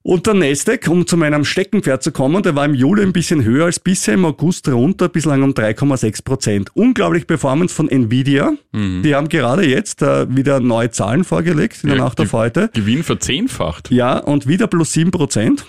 [0.03, 3.45] Und der Nasdaq, um zu meinem Steckenpferd zu kommen, der war im Juli ein bisschen
[3.45, 6.71] höher als bisher, im August runter, bislang um 3,6 Prozent.
[6.75, 8.53] Unglaublich Performance von Nvidia.
[8.73, 12.71] Die haben gerade jetzt äh, wieder neue Zahlen vorgelegt in der Ja, Nacht auf heute.
[12.73, 13.91] Gewinn verzehnfacht.
[13.91, 15.67] Ja, und wieder plus 7 Prozent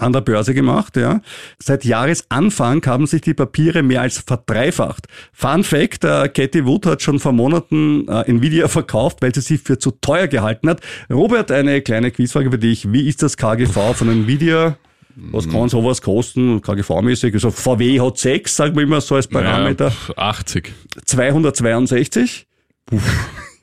[0.00, 1.20] an der Börse gemacht, ja.
[1.58, 5.06] Seit Jahresanfang haben sich die Papiere mehr als verdreifacht.
[5.32, 9.58] Fun Fact, äh, Cathy Wood hat schon vor Monaten äh, Nvidia verkauft, weil sie sie
[9.58, 10.80] für zu teuer gehalten hat.
[11.10, 12.92] Robert, eine kleine Quizfrage für dich.
[12.92, 14.76] Wie ist das KGV von Nvidia?
[15.16, 17.34] Was kann sowas kosten, KGV-mäßig?
[17.34, 19.86] Also VW hat 6, sagen wir immer so als Parameter.
[19.86, 20.72] Ja, pf, 80.
[21.04, 22.46] 262.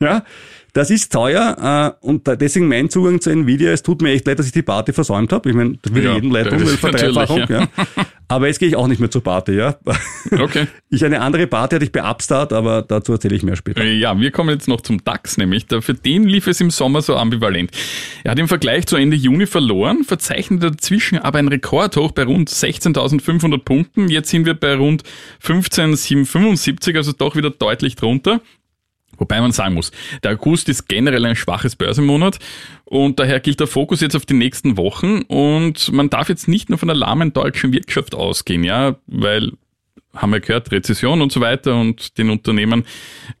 [0.00, 0.22] ja,
[0.78, 3.72] das ist teuer äh, und deswegen mein Zugang zu Nvidia.
[3.72, 5.50] Es tut mir echt leid, dass ich die Party versäumt habe.
[5.50, 7.40] Ich meine, das würde Ja, jedem leid tun, Verdreifachung.
[7.40, 8.06] natürlich, Ja.
[8.30, 9.52] Aber jetzt gehe ich auch nicht mehr zur Party.
[9.52, 9.76] Ja.
[10.30, 10.66] Okay.
[10.90, 13.82] Ich eine andere Party hatte ich bei Upstart, aber dazu erzähle ich mehr später.
[13.82, 17.02] Äh, Ja, wir kommen jetzt noch zum DAX, nämlich für den lief es im Sommer
[17.02, 17.70] so ambivalent.
[18.24, 22.48] Er hat im Vergleich zu Ende Juni verloren, verzeichnet dazwischen aber ein Rekordhoch bei rund
[22.48, 24.08] 16.500 Punkten.
[24.08, 25.02] Jetzt sind wir bei rund
[25.44, 28.40] 15.775, also doch wieder deutlich drunter.
[29.18, 29.90] Wobei man sagen muss,
[30.22, 32.38] der August ist generell ein schwaches Börsenmonat
[32.84, 36.68] und daher gilt der Fokus jetzt auf die nächsten Wochen und man darf jetzt nicht
[36.70, 39.52] nur von der lahmen deutschen Wirtschaft ausgehen, ja, weil
[40.14, 42.84] haben wir gehört, Rezession und so weiter und den Unternehmen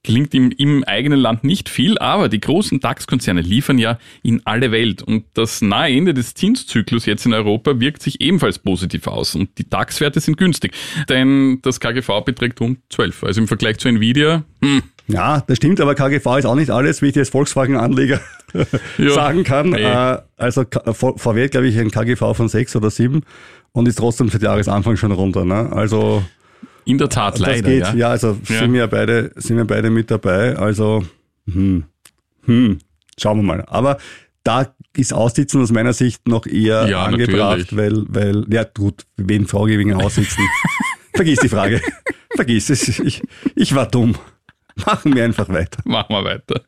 [0.02, 4.70] gelingt im, im eigenen Land nicht viel, aber die großen DAX-Konzerne liefern ja in alle
[4.70, 9.34] Welt und das nahe Ende des Zinszyklus jetzt in Europa wirkt sich ebenfalls positiv aus
[9.34, 10.72] und die DAX-Werte sind günstig,
[11.08, 15.80] denn das KGV beträgt rund 12, also im Vergleich zu Nvidia, hm, Ja, das stimmt,
[15.80, 18.20] aber KGV ist auch nicht alles, wie ich dir als Volkswagen-Anleger
[18.98, 19.10] Ja.
[19.10, 19.70] sagen kann.
[19.70, 19.82] Nee.
[19.82, 23.22] Äh, also V- VW hat, glaube ich, ein KGV von 6 oder 7
[23.72, 25.44] und ist trotzdem seit Jahresanfang schon runter.
[25.44, 25.70] Ne?
[25.72, 26.22] Also
[26.84, 27.80] in der Tat das leider, geht.
[27.80, 27.94] ja.
[27.94, 28.58] Ja, also Ja.
[28.60, 30.56] sind wir beide, sind wir beide mit dabei.
[30.56, 31.04] Also
[31.50, 31.84] hm,
[32.44, 32.78] hm,
[33.18, 33.64] schauen wir mal.
[33.66, 33.96] Aber
[34.44, 39.46] da ist Aussitzen aus meiner Sicht noch eher Ja, angebracht, weil, weil, ja gut, wen
[39.46, 40.44] frage ich wegen Aussitzen?
[41.14, 41.80] Vergiss die Frage.
[42.36, 42.98] Vergiss es.
[43.00, 43.22] Ich,
[43.54, 44.14] ich war dumm.
[44.86, 45.80] Machen wir einfach weiter.
[45.84, 46.62] Machen wir weiter.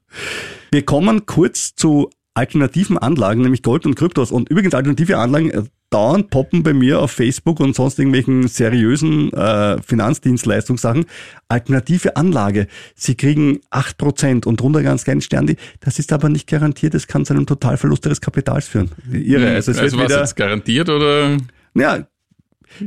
[0.73, 4.31] Wir kommen kurz zu alternativen Anlagen, nämlich Gold und Kryptos.
[4.31, 9.33] Und übrigens alternative Anlagen äh, dauernd poppen bei mir auf Facebook und sonst irgendwelchen seriösen
[9.33, 11.07] äh, Finanzdienstleistungssachen.
[11.49, 12.68] Alternative Anlage.
[12.94, 15.55] Sie kriegen 8% und drunter ganz kleinen Stern.
[15.81, 16.94] Das ist aber nicht garantiert.
[16.94, 18.90] Es kann zu einem Totalverlust ihres Kapitals führen.
[19.12, 19.55] Irre.
[19.55, 21.37] Also es also wird was wieder, jetzt garantiert oder?
[21.75, 22.07] ja,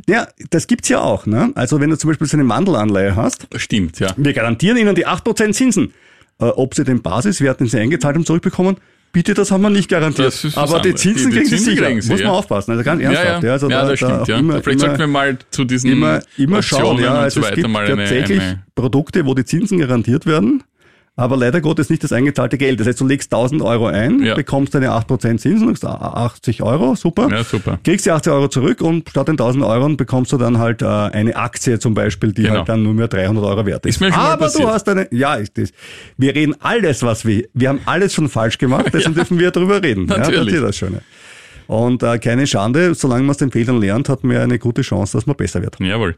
[0.07, 1.25] ja, das gibt's ja auch.
[1.25, 1.51] Ne?
[1.55, 4.07] Also wenn du zum Beispiel so eine Mandelanleihe hast, Stimmt, ja.
[4.17, 5.93] wir garantieren Ihnen die 8% Zinsen.
[6.39, 8.77] Äh, ob Sie den Basiswert, den Sie eingezahlt haben, zurückbekommen,
[9.11, 10.33] bitte, das haben wir nicht garantiert.
[10.55, 10.95] Aber die.
[10.95, 11.85] Zinsen Die- die kriegen Sie sicher.
[11.85, 12.33] kriegen Sie, Muss man ja.
[12.33, 12.71] aufpassen.
[12.71, 13.43] Also ganz Ja, ernsthaft.
[13.43, 14.37] ja, Also ja da, das da stimmt, ja.
[14.39, 16.99] Immer, Vielleicht sollten wir mal zu diesen immer, immer schauen.
[16.99, 20.63] Ja, also so es gibt tatsächlich eine Produkte, wo die Zinsen garantiert werden.
[21.15, 22.79] Aber leider Gottes nicht das eingezahlte Geld.
[22.79, 24.33] Das heißt, du legst 1000 Euro ein, Ja.
[24.33, 27.29] bekommst deine 8% Zinsen, und sagst, ah, 80 Euro, super.
[27.29, 27.77] Ja, super.
[27.83, 30.85] Kriegst die 80 Euro zurück und statt den 1000 Euro bekommst du dann halt äh,
[30.85, 32.55] eine Aktie zum Beispiel, die Genau.
[32.57, 33.95] halt dann nur mehr 300 Euro wert ist.
[33.97, 35.69] Ist mir schon Aber du hast eine, ja, ist das.
[36.17, 39.83] Wir reden alles, was wir, wir haben alles schon falsch gemacht, deswegen dürfen wir darüber
[39.83, 40.07] reden.
[40.07, 40.45] Ja, Natürlich.
[40.45, 41.01] das ist das Schöne.
[41.67, 45.15] Und äh, keine Schande, solange man aus den Fehlern lernt, hat man eine gute Chance,
[45.17, 45.77] dass man besser wird.
[45.79, 46.15] Jawohl.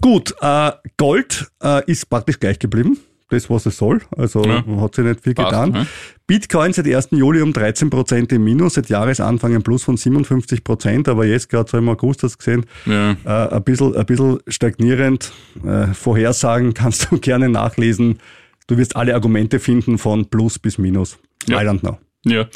[0.00, 2.98] Gut, äh, Gold äh, ist praktisch gleich geblieben.
[3.34, 4.00] Das, was es soll.
[4.16, 4.64] Also Ja.
[4.80, 5.70] hat sich nicht viel Passt, getan.
[5.72, 5.86] ne?
[6.26, 7.08] Bitcoin seit 1.
[7.12, 11.48] Juli um 13 Prozent im Minus, seit Jahresanfang ein Plus von 57 Prozent, aber jetzt
[11.50, 13.12] gerade so im August hast du gesehen, Ja.
[13.24, 15.32] äh, ein, bisschen, ein bisschen stagnierend.
[15.64, 18.18] Äh, Vorhersagen kannst du gerne nachlesen.
[18.66, 21.18] Du wirst alle Argumente finden von Plus bis Minus.
[21.46, 21.60] Ja.
[21.60, 21.98] I don't know.
[22.26, 22.46] Ja.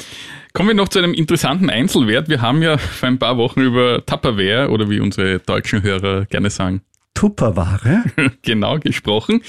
[0.53, 2.27] Kommen wir noch zu einem interessanten Einzelwert.
[2.27, 6.49] Wir haben ja vor ein paar Wochen über Tupperware oder wie unsere deutschen Hörer gerne
[6.49, 6.81] sagen,
[7.13, 8.03] Tupperware?
[8.41, 9.41] genau gesprochen.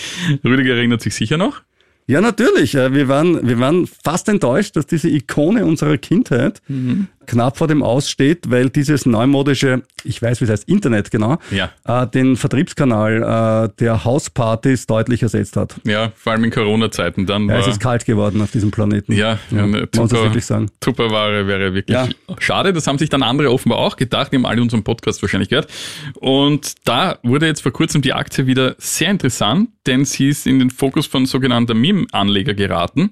[0.45, 1.63] Rüdiger erinnert sich sicher noch.
[2.07, 2.75] Ja, natürlich.
[2.75, 7.07] Äh, Wir waren, wir waren fast enttäuscht, dass diese Ikone unserer Kindheit Mhm.
[7.31, 11.71] Knapp vor dem Aussteht, weil dieses neumodische, ich weiß, wie es heißt, Internet genau, Ja.
[11.87, 15.77] äh, den Vertriebskanal äh, der Hauspartys deutlich ersetzt hat.
[15.85, 17.27] Ja, vor allem in Corona-Zeiten.
[17.27, 19.13] Dann Ja, war, es ist kalt geworden auf diesem Planeten.
[19.13, 20.71] ja, ja eine muss man das wirklich sagen.
[20.81, 22.09] Tupperware wäre wirklich Ja.
[22.39, 22.73] schade.
[22.73, 24.33] Das haben sich dann andere offenbar auch gedacht.
[24.33, 25.69] Die haben alle unseren Podcast wahrscheinlich gehört.
[26.17, 30.59] Und da wurde jetzt vor kurzem die Aktie wieder sehr interessant, denn sie ist in
[30.59, 33.11] den Fokus von sogenannter Meme-Anleger geraten.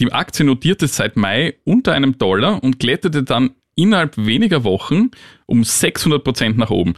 [0.00, 5.10] Die Aktie notierte seit Mai unter einem Dollar und kletterte dann innerhalb weniger Wochen
[5.46, 6.94] um 600 Prozent nach oben.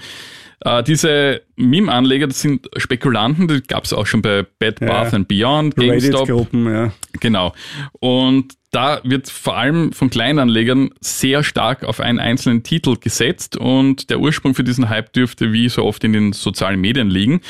[0.61, 5.17] Äh, diese Meme-Anleger, das sind Spekulanten, die gab es auch schon bei Bed Bath Ja.
[5.17, 6.23] and Beyond, GameStop.
[6.23, 6.93] Reddit-Gruppen, ja.
[7.21, 7.53] Genau.
[8.01, 14.11] Und da wird vor allem von Kleinanlegern sehr stark auf einen einzelnen Titel gesetzt und
[14.11, 17.41] der Ursprung für diesen Hype dürfte wie so oft in den sozialen Medien liegen.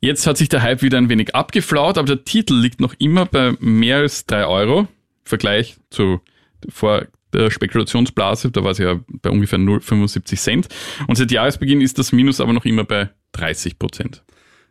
[0.00, 3.26] Jetzt hat sich der Hype wieder ein wenig abgeflaut, aber der Titel liegt noch immer
[3.26, 4.80] bei mehr als drei Euro.
[4.80, 4.86] Im
[5.24, 6.20] Vergleich zu
[6.68, 10.68] vor der Spekulationsblase, da war es ja bei ungefähr 0,75 Cent.
[11.06, 14.24] Und seit Jahresbeginn ist das Minus aber noch immer bei 30 Prozent.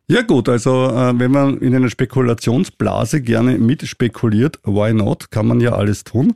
[0.08, 5.62] Ja gut, also äh, wenn man in einer Spekulationsblase gerne mitspekuliert, why not, kann man
[5.62, 6.34] ja alles tun.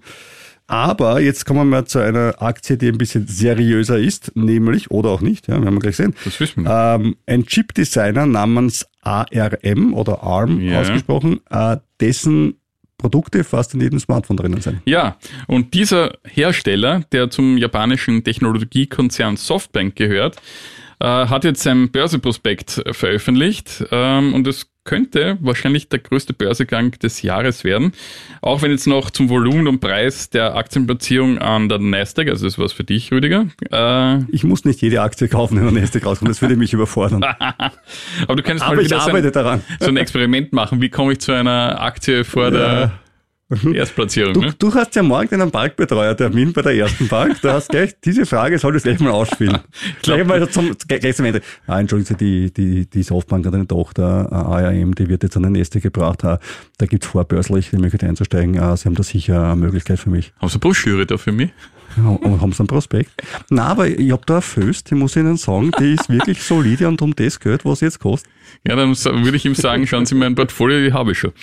[0.74, 5.12] Aber jetzt kommen wir mal zu einer Aktie, die ein bisschen seriöser ist, nämlich, oder
[5.12, 6.96] auch nicht, ja, wir haben gleich gesehen, Das wissen wir.
[6.96, 10.80] ähm, ein Chip-Designer namens ARM oder ARM Ja.
[10.82, 12.56] ausgesprochen, äh, dessen
[12.98, 14.80] Produkte fast in jedem Smartphone drinnen sind.
[14.86, 20.38] Ja, und dieser Hersteller, der zum japanischen Technologiekonzern Softbank gehört,
[21.00, 27.22] äh, hat jetzt sein Börseprospekt veröffentlicht ähm, und es könnte wahrscheinlich der größte Börsegang des
[27.22, 27.94] Jahres werden.
[28.42, 32.56] Auch wenn jetzt noch zum Volumen und Preis der Aktienplatzierung an der Nasdaq, also das
[32.56, 33.46] ist was für dich, Rüdiger.
[33.72, 37.24] Äh, Ich muss nicht jede Aktie kaufen, wenn der nächste rauskommt, das würde mich überfordern.
[38.28, 39.62] aber du kannst Aber mal ich wieder so arbeite ein, daran.
[39.80, 40.82] so ein Experiment machen.
[40.82, 42.92] Wie komme ich zu einer Aktie vor der
[43.74, 44.34] Erstplatzierung?
[44.34, 44.54] Du, Ne?
[44.58, 47.42] du hast ja morgen einen Parkbetreuertermin bei der ersten Bank.
[47.42, 49.58] Du hast gleich diese Frage, solltest du gleich mal ausspielen.
[50.02, 51.42] gleich mal zum, gleich zum Ende.
[51.68, 55.38] Ah, entschuldigen Sie, die, die, die Softbank hat eine Tochter, äh, ARM, die wird jetzt
[55.38, 56.24] an den Neste gebracht.
[56.24, 56.38] Äh,
[56.78, 58.56] Da gibt's vorbörslich die Möglichkeit einzusteigen.
[58.56, 60.34] Äh, Sie haben da sicher eine Möglichkeit für mich.
[60.40, 61.50] Haben Sie eine Broschüre da für mich?
[61.96, 63.12] Ja, Und haben Sie einen Prospekt?
[63.52, 66.42] Na, aber ich hab da eine Föst, die muss ich Ihnen sagen, die ist wirklich
[66.44, 68.32] solide und um das Geld, was sie jetzt kostet.
[68.68, 71.34] Ja, dann würde ich ihm sagen, schauen Sie mein Portfolio, die habe ich schon.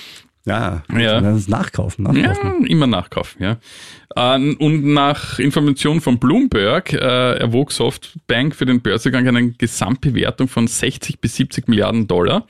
[0.50, 1.20] Ja, Ja.
[1.20, 2.66] das nachkaufen, Ja, nachkaufen.
[2.66, 3.58] immer nachkaufen, ja.
[4.16, 6.96] Und nach Informationen von Bloomberg äh,
[7.38, 12.46] erwog Softbank für den Börsegang eine Gesamtbewertung von 60 bis 70 Milliarden Dollar.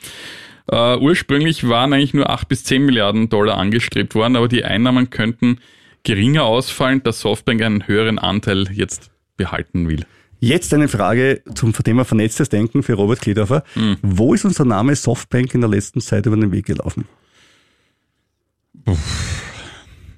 [0.71, 5.11] Äh, ursprünglich waren eigentlich nur 8 bis 10 Milliarden Dollar angestrebt worden, aber die Einnahmen
[5.11, 5.59] könnten
[6.03, 10.07] geringer ausfallen, da Softbank einen höheren Anteil jetzt behalten will.
[10.43, 13.63] Jetzt eine Frage zum Thema vernetztes Denken für Robert Kledorfer.
[13.75, 13.99] Hm.
[14.01, 17.05] Wo ist unser Name Softbank in der letzten Zeit über den Weg gelaufen?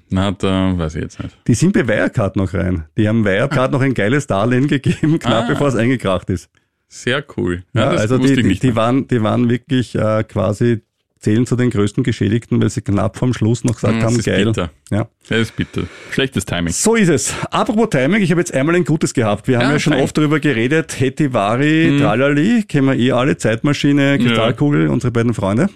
[0.09, 1.35] Na, da weiß ich jetzt nicht.
[1.47, 2.85] Die sind bei Wirecard noch rein.
[2.97, 5.47] Die haben Wirecard noch ein geiles Darlehen gegeben, knapp Ah.
[5.47, 6.49] bevor es eingekracht ist.
[6.87, 7.63] Sehr cool.
[7.73, 10.81] Ja, das also die, die, die, waren, die waren wirklich äh, quasi
[11.17, 14.19] zählen zu den größten Geschädigten, weil sie knapp vorm Schluss noch gesagt Mm, das haben,
[14.19, 14.45] ist geil.
[14.45, 14.69] bitter.
[14.91, 15.07] Ja.
[15.29, 15.83] Das ist bitter.
[16.11, 16.71] Schlechtes Timing.
[16.73, 17.33] So ist es.
[17.49, 19.47] Apropos Timing, ich habe jetzt einmal ein gutes gehabt.
[19.47, 20.03] Wir haben Ja, ja, schon fein.
[20.03, 20.99] oft darüber geredet.
[20.99, 25.69] Hetivari, Tralali, kennen wir eh alle, Zeitmaschine, Kristallkugel, unsere beiden Freunde.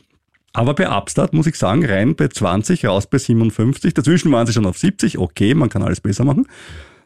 [0.54, 3.94] Aber bei Upstart muss ich sagen, rein bei 20, raus bei 57.
[3.94, 5.18] Dazwischen waren sie schon auf 70.
[5.20, 6.48] Okay, man kann alles besser machen.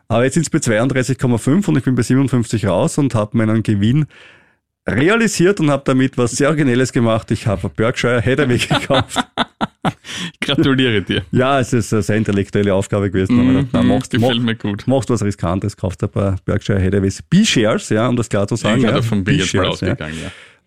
[0.08, 3.64] Aber jetzt sind es bei 32,5 und ich bin bei 57 raus und habe meinen
[3.64, 4.06] Gewinn
[4.88, 7.30] realisiert und habe damit was sehr Originelles gemacht.
[7.32, 9.20] Ich habe Berkshire Hathaway gekauft.
[10.34, 11.24] Ich gratuliere dir.
[11.32, 13.38] ja, es ist eine sehr intellektuelle Aufgabe gewesen.
[13.38, 14.88] Dachte, na, Mhm, machst, gefällt mach- mir gut.
[14.88, 18.78] machst was Riskantes, kaufst ein paar Berkshire Hathaways B-Shares, ja, um das klar zu sagen.
[18.80, 19.88] Ich ja, bin mal B-Shares, ja.
[19.90, 19.96] ja.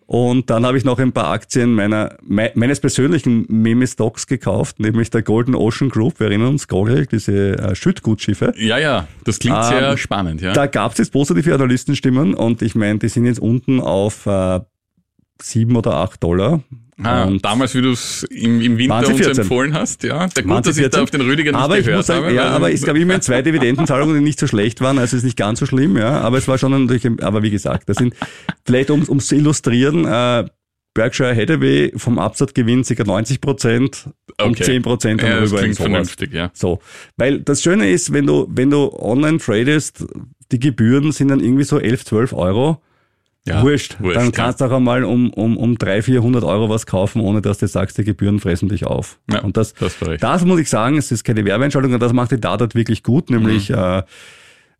[0.07, 5.09] Und dann habe ich noch ein paar Aktien meiner, me, meines persönlichen Meme-Stocks gekauft, nämlich
[5.09, 6.19] der Golden Ocean Group.
[6.19, 8.53] Wir erinnern uns, Gogel, diese äh, Schüttgutschiffe.
[8.57, 10.53] Ja, ja, das klingt Ähm, sehr spannend, ja.
[10.53, 14.59] Da gab es jetzt positive Analystenstimmen und ich meine, die sind jetzt unten auf äh,
[15.41, 16.61] 7 oder 8 Dollar.
[17.03, 19.39] ah, und damals, wie du es im, im Winter uns 14?
[19.39, 20.27] empfohlen hast, ja.
[20.27, 21.01] Der sie dass ich da 14?
[21.01, 22.35] auf den Rüdiger nicht aber ich muss sagen, habe.
[22.35, 25.25] ja, aber es gab immerhin zwei Dividendenzahlungen, die nicht so schlecht waren, also es ist
[25.25, 26.21] nicht ganz so schlimm, ja.
[26.21, 28.15] Aber es war schon natürlich, aber wie gesagt, das sind
[28.65, 30.45] vielleicht um es zu illustrieren, äh,
[30.95, 33.03] Berkshire Hathaway vom Absatzgewinn ca.
[33.03, 34.09] 90 Prozent
[34.41, 34.63] und Okay.
[34.63, 36.49] 10 Prozent ja, das darüber in klingt vernünftig, ja.
[36.53, 36.79] So,
[37.17, 40.05] weil das Schöne ist, wenn du, wenn du online tradest,
[40.51, 42.81] die Gebühren sind dann irgendwie so 11, 12 Euro.
[43.47, 43.97] Ja wurscht.
[43.99, 44.31] wurscht, Dann ja.
[44.31, 47.67] kannst du auch einmal um, um, um 300, 400 Euro was kaufen, ohne dass du
[47.67, 49.19] sagst, die Gebühren fressen dich auf.
[49.31, 52.31] Ja, und das, das das muss ich sagen, es ist keine Werbeentscheidung und das macht
[52.31, 53.75] die Datat wirklich gut, nämlich Mhm.
[53.75, 54.03] äh,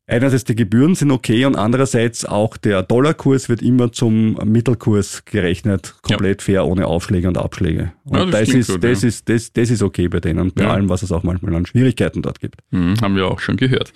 [0.08, 5.96] einerseits die Gebühren sind okay und andererseits auch der Dollarkurs wird immer zum Mittelkurs gerechnet,
[6.02, 7.92] komplett fair, ohne Aufschläge und Abschläge.
[8.04, 9.08] Und Ja, das das, ist, gut, das, ja.
[9.08, 10.72] ist, das, das ist okay bei denen, bei Ja.
[10.74, 12.60] allem, was es auch manchmal an Schwierigkeiten dort gibt.
[12.72, 13.94] Hm, haben wir auch schon gehört.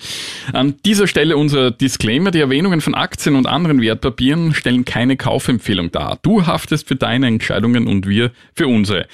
[0.54, 2.32] An dieser Stelle unser Disclaimer.
[2.32, 6.17] Die Erwähnungen von Aktien und anderen Wertpapieren stellen keine Kaufempfehlung dar.
[6.22, 9.08] Du haftest für deine Entscheidungen und wir für unsere.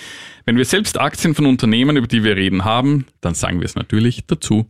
[0.46, 3.76] Wenn wir selbst Aktien von Unternehmen, über die wir reden, haben, dann sagen wir es
[3.76, 4.68] natürlich dazu.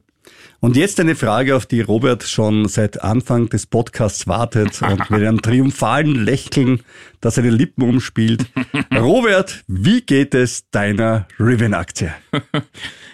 [0.59, 5.21] Und jetzt eine Frage, auf die Robert schon seit Anfang des Podcasts wartet und mit
[5.21, 6.81] einem triumphalen Lächeln,
[7.21, 8.45] das seine Lippen umspielt.
[8.95, 12.13] Robert, wie geht es deiner Riven-Aktie?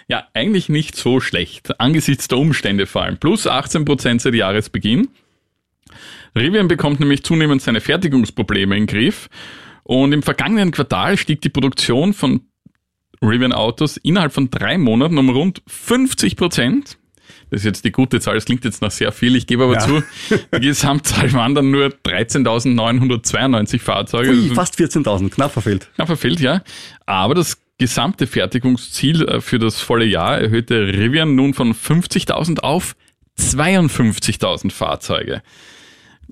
[0.08, 1.80] Ja, eigentlich nicht so schlecht.
[1.80, 3.16] Angesichts der Umstände vor allem.
[3.16, 5.08] Plus 18% seit Jahresbeginn.
[6.36, 9.30] Rivian bekommt nämlich zunehmend seine Fertigungsprobleme in den Griff
[9.84, 12.42] und im vergangenen Quartal stieg die Produktion von
[13.22, 16.98] Rivian Autos innerhalb von drei Monaten um rund 50 Prozent.
[17.52, 19.36] Das ist jetzt die gute Zahl, das klingt jetzt nach sehr viel.
[19.36, 19.80] Ich gebe aber Ja.
[19.80, 20.02] zu,
[20.56, 24.30] die Gesamtzahl waren dann nur 13.992 Fahrzeuge.
[24.30, 25.90] Ui, ist fast 14.000, knapp verfehlt.
[25.94, 26.62] knapp verfehlt, ja.
[27.04, 32.96] Aber das gesamte Fertigungsziel äh, für das volle Jahr erhöhte Rivian nun von 50.000 auf
[33.38, 35.42] 52.000 Fahrzeuge.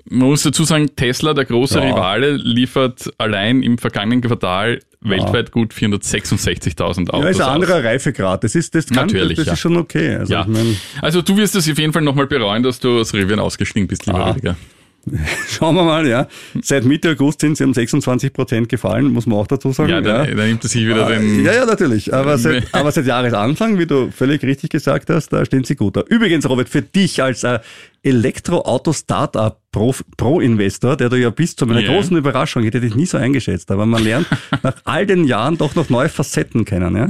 [0.08, 1.84] Man muss dazu sagen, Tesla, der große Ja.
[1.94, 7.54] Rivale, liefert allein im vergangenen Quartal weltweit gut 466.000 Autos Ja, ist ein aus.
[7.54, 8.42] anderer Reifegrad.
[8.44, 9.52] Das ist, das kann, Natürlich, das ja.
[9.54, 10.16] ist schon okay.
[10.16, 10.42] Also, Ja.
[10.42, 13.38] ich mein, Also du wirst es auf jeden Fall nochmal bereuen, dass du aus Rivian
[13.40, 14.30] ausgestiegen bist, lieber Ah.
[14.30, 14.56] Rüdiger.
[15.48, 16.26] schauen wir mal, ja.
[16.62, 19.90] Seit Mitte August sind sie um 26 Prozent gefallen, muss man auch dazu sagen.
[19.90, 21.44] Ja, dann, dann nimmt er sich wieder den...
[21.44, 22.12] Ja, ja, natürlich.
[22.12, 25.96] Aber seit, aber seit Jahresanfang, wie du völlig richtig gesagt hast, da stehen sie gut
[25.96, 26.02] da.
[26.08, 27.60] Übrigens, Robert, für dich als äh,
[28.02, 31.92] Elektroauto-Startup Pro- Pro-Investor, der du ja bist, zu meiner Ja.
[31.92, 34.26] großen Überraschung, ich hätte dich nie so eingeschätzt, aber man lernt
[34.62, 36.96] nach all den Jahren doch noch neue Facetten kennen.
[36.96, 37.08] Ja?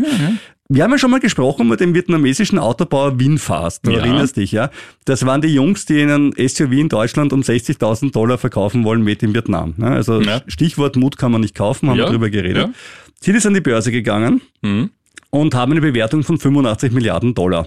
[0.73, 3.85] Wir haben ja schon mal gesprochen mit dem vietnamesischen Autobauer Winfast.
[3.85, 3.99] Du Ja.
[3.99, 4.71] erinnerst dich, ja?
[5.05, 9.27] Das waren die Jungs, die einen SUV in Deutschland um 60.000 Dollar verkaufen wollen, made
[9.27, 9.75] in Vietnam.
[9.79, 9.89] Ne?
[9.89, 10.43] Also Ja.
[10.47, 12.05] Stichwort Mut kann man nicht kaufen, haben Ja.
[12.05, 12.69] wir drüber geredet.
[12.69, 12.73] Ja.
[13.21, 14.91] Sind jetzt an die Börse gegangen Mhm.
[15.31, 17.67] und haben eine Bewertung von 85 Milliarden Dollar.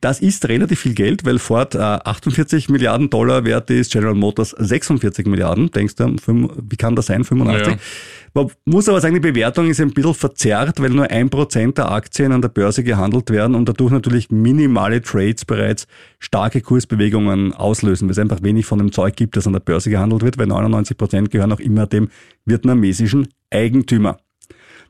[0.00, 4.50] Das ist relativ viel Geld, weil Ford äh, 48 Milliarden Dollar wert ist, General Motors
[4.58, 5.70] 46 Milliarden.
[5.70, 7.76] Denkst du, wie kann das sein, 85?
[8.34, 11.90] Man muss aber sagen, die Bewertung ist ein bisschen verzerrt, weil nur ein Prozent der
[11.92, 15.86] Aktien an der Börse gehandelt werden und dadurch natürlich minimale Trades bereits
[16.18, 19.90] starke Kursbewegungen auslösen, weil es einfach wenig von dem Zeug gibt, das an der Börse
[19.90, 22.08] gehandelt wird, weil 99 Prozent gehören auch immer dem
[22.46, 24.16] vietnamesischen Eigentümer.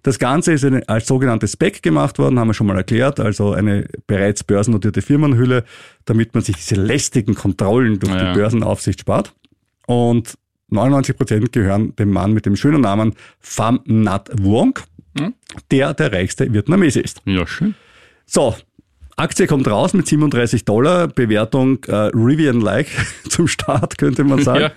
[0.05, 3.87] Das Ganze ist als sogenanntes Spec gemacht worden, haben wir schon mal erklärt, also eine
[4.07, 5.65] bereits börsennotierte Firmenhülle,
[6.05, 8.33] damit man sich diese lästigen Kontrollen durch Ja.
[8.33, 9.33] die Börsenaufsicht spart.
[9.87, 10.37] Und
[10.73, 14.79] 99 Prozent gehören dem Mann mit dem schönen Namen Pham Nhat Vuong,
[15.19, 15.35] Hm?
[15.71, 17.21] der der reichste Vietnamese ist.
[17.27, 17.75] Ja, schön.
[18.25, 18.57] So,
[19.17, 22.89] Aktie kommt raus mit 37 Dollar, Bewertung äh, Rivian-like
[23.29, 24.61] zum Start, könnte man sagen.
[24.63, 24.73] Ja.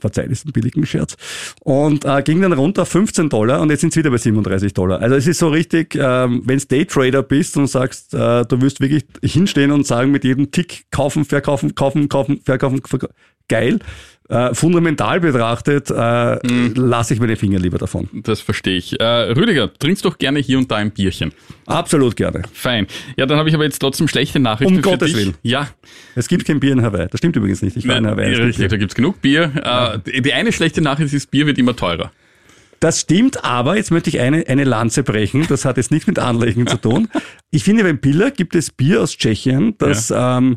[0.00, 1.16] Verzeiht, ist ein billigen Scherz.
[1.60, 4.72] Und äh, ging dann runter auf 15 Dollar und jetzt sind es wieder bei 37
[4.72, 5.00] Dollar.
[5.02, 8.80] Also es ist so richtig, ähm, wenn du Daytrader bist und sagst, äh, du wirst
[8.80, 13.14] wirklich hinstehen und sagen mit jedem Tick kaufen, verkaufen, kaufen, kaufen, verkaufen, verkaufen.
[13.48, 13.80] geil.
[14.28, 16.38] Äh, fundamental betrachtet äh,
[16.74, 18.08] lasse ich meine Finger lieber davon.
[18.12, 18.98] Das verstehe ich.
[18.98, 21.32] Äh, Rüdiger, trinkst doch gerne hier und da ein Bierchen.
[21.66, 22.42] Absolut gerne.
[22.52, 22.86] Fein.
[23.16, 25.16] Ja, dann habe ich aber jetzt trotzdem schlechte Nachrichten Um Gottes dich.
[25.16, 25.34] Willen.
[25.42, 25.68] Ja,
[26.14, 27.08] Es gibt kein Bier in Hawaii.
[27.10, 27.76] Das stimmt übrigens nicht.
[27.76, 28.30] Ich war in nein, Hawaii.
[28.30, 28.68] Es gibt richtig, Bier.
[28.68, 30.00] da gibt's genug Bier.
[30.06, 32.12] Äh, die eine schlechte Nachricht ist, Bier wird immer teurer.
[32.80, 35.46] Das stimmt, aber jetzt möchte ich eine, eine Lanze brechen.
[35.48, 37.08] Das hat jetzt nichts mit Anlegen zu tun.
[37.54, 40.56] Ich finde, beim Piller gibt es Bier aus Tschechien, das ähm,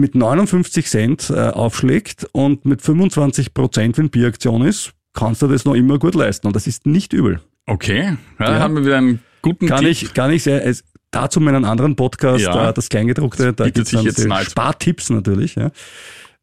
[0.00, 5.64] mit 59 Cent äh, aufschlägt und mit 25 Prozent, wenn Bieraktion ist, kannst du das
[5.64, 6.46] noch immer gut leisten.
[6.46, 7.40] Und das ist nicht übel.
[7.66, 8.58] Okay, ja, Ja.
[8.60, 9.90] haben wir wieder einen guten Kann Tipp.
[9.90, 12.70] ich, kann ich sehr, es, dazu meinen anderen Podcast, Ja.
[12.70, 14.44] äh, das Kleingedruckte, da gibt es dann.
[14.44, 15.54] Spartipps natürlich.
[15.54, 15.70] Ja.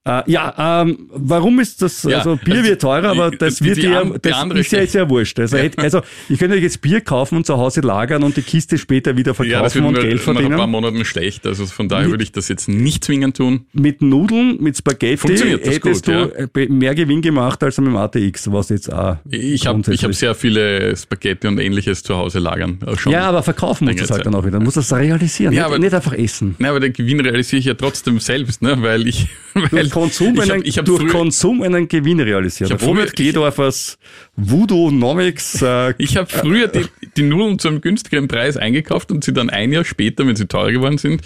[0.08, 3.66] Äh, ja, ähm, warum ist das, Ja, also Bier also wird teurer, aber das die-
[3.66, 5.38] wird die ja, die das andere ist ja jetzt ja wurscht.
[5.40, 8.78] Also, hätte- also ich könnte jetzt Bier kaufen und zu Hause lagern und die Kiste
[8.78, 10.70] später wieder ja, das verkaufen wird und Geld nach ein paar verdienen.
[10.72, 11.46] Monaten schlecht.
[11.46, 13.66] Also von daher würde ich das jetzt nicht zwingend tun.
[13.74, 16.62] Mit Nudeln, mit Spaghetti Funktioniert das hättest gut, du ja.
[16.62, 20.14] äh, mehr Gewinn gemacht als mit dem ATX, was jetzt auch Ich habe ich hab
[20.14, 22.80] sehr viele Spaghetti und ähnliches zu Hause lagern.
[22.98, 23.12] Schon.
[23.12, 24.60] Ja, aber verkaufen es Längere halt dann auch wieder.
[24.60, 26.56] Du musst das realisieren, Ja, nicht, aber- nicht einfach essen.
[26.60, 28.78] Nein, aber den Gewinn realisiere ich ja trotzdem selbst, ne?
[28.82, 29.28] weil ich...
[29.72, 32.72] Weil Durch Konsum, ich einen, hab, ich hab durch früher, Konsum einen Gewinn realisieren.
[32.76, 33.98] Ich Robert Gledorfers
[34.36, 35.62] Voodoo-Nomics.
[35.62, 39.50] Äh, Ich habe früher die, die Nudeln zu einem günstigeren Preis eingekauft und sie dann
[39.50, 41.22] ein Jahr später, wenn sie teurer geworden sind,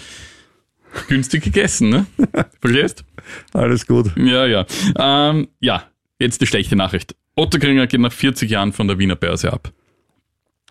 [1.08, 1.90] günstig gegessen.
[1.90, 2.06] Ne?
[2.60, 3.04] Verstehst?
[3.52, 4.10] alles gut.
[4.16, 4.66] Ja, ja.
[4.98, 5.84] Ähm, ja,
[6.18, 7.14] jetzt die schlechte Nachricht.
[7.34, 9.72] Otto Kringer geht nach 40 Jahren von der Wiener Börse ab.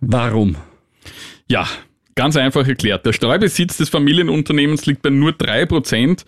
[0.02, 0.56] Warum?
[1.48, 1.68] Ja,
[2.16, 3.06] ganz einfach erklärt.
[3.06, 6.26] Der Streubesitz des Familienunternehmens liegt bei nur 3%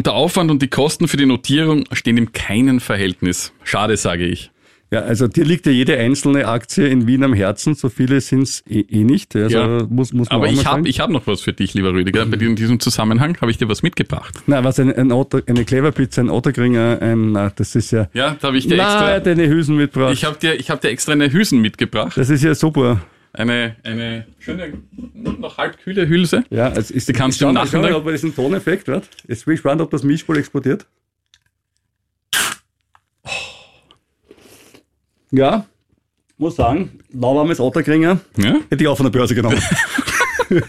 [0.00, 3.52] und der Aufwand und die Kosten für die Notierung stehen in keinem Verhältnis.
[3.64, 4.50] Schade, sage ich.
[4.90, 7.74] Ja, also dir liegt ja jede einzelne Aktie in Wien am Herzen.
[7.74, 9.36] So viele sind es eh, eh nicht.
[9.36, 9.86] Also Ja.
[9.90, 12.24] muss, muss man Aber ich habe ich hab noch was für dich, lieber Rüdiger.
[12.24, 14.42] Bei dir in diesem Zusammenhang habe ich dir was mitgebracht.
[14.46, 18.08] Na, was ein, ein Otto, eine Cleverpizza, ein Ottergringer, ein, na, das ist ja.
[18.14, 19.20] Ja, da habe ich dir Na, extra...
[19.20, 20.14] deine Hülsen mitgebracht.
[20.14, 22.16] Ich habe dir, ich hab dir extra eine Hülsen mitgebracht.
[22.16, 23.02] das ist ja super.
[23.32, 24.72] Eine, eine schöne,
[25.22, 26.42] noch halb kühle Hülse.
[26.50, 29.08] Ja, also ist, Die kannst du im Nachhinein- ob man diesen Toneffekt wird.
[29.28, 30.86] Jetzt bin ich gespannt, ob das Mischpult explodiert.
[35.30, 35.64] Ja,
[36.38, 38.56] muss sagen, lauwarmes Ottergringer Ja?
[38.68, 39.62] hätte ich auch von der Börse genommen.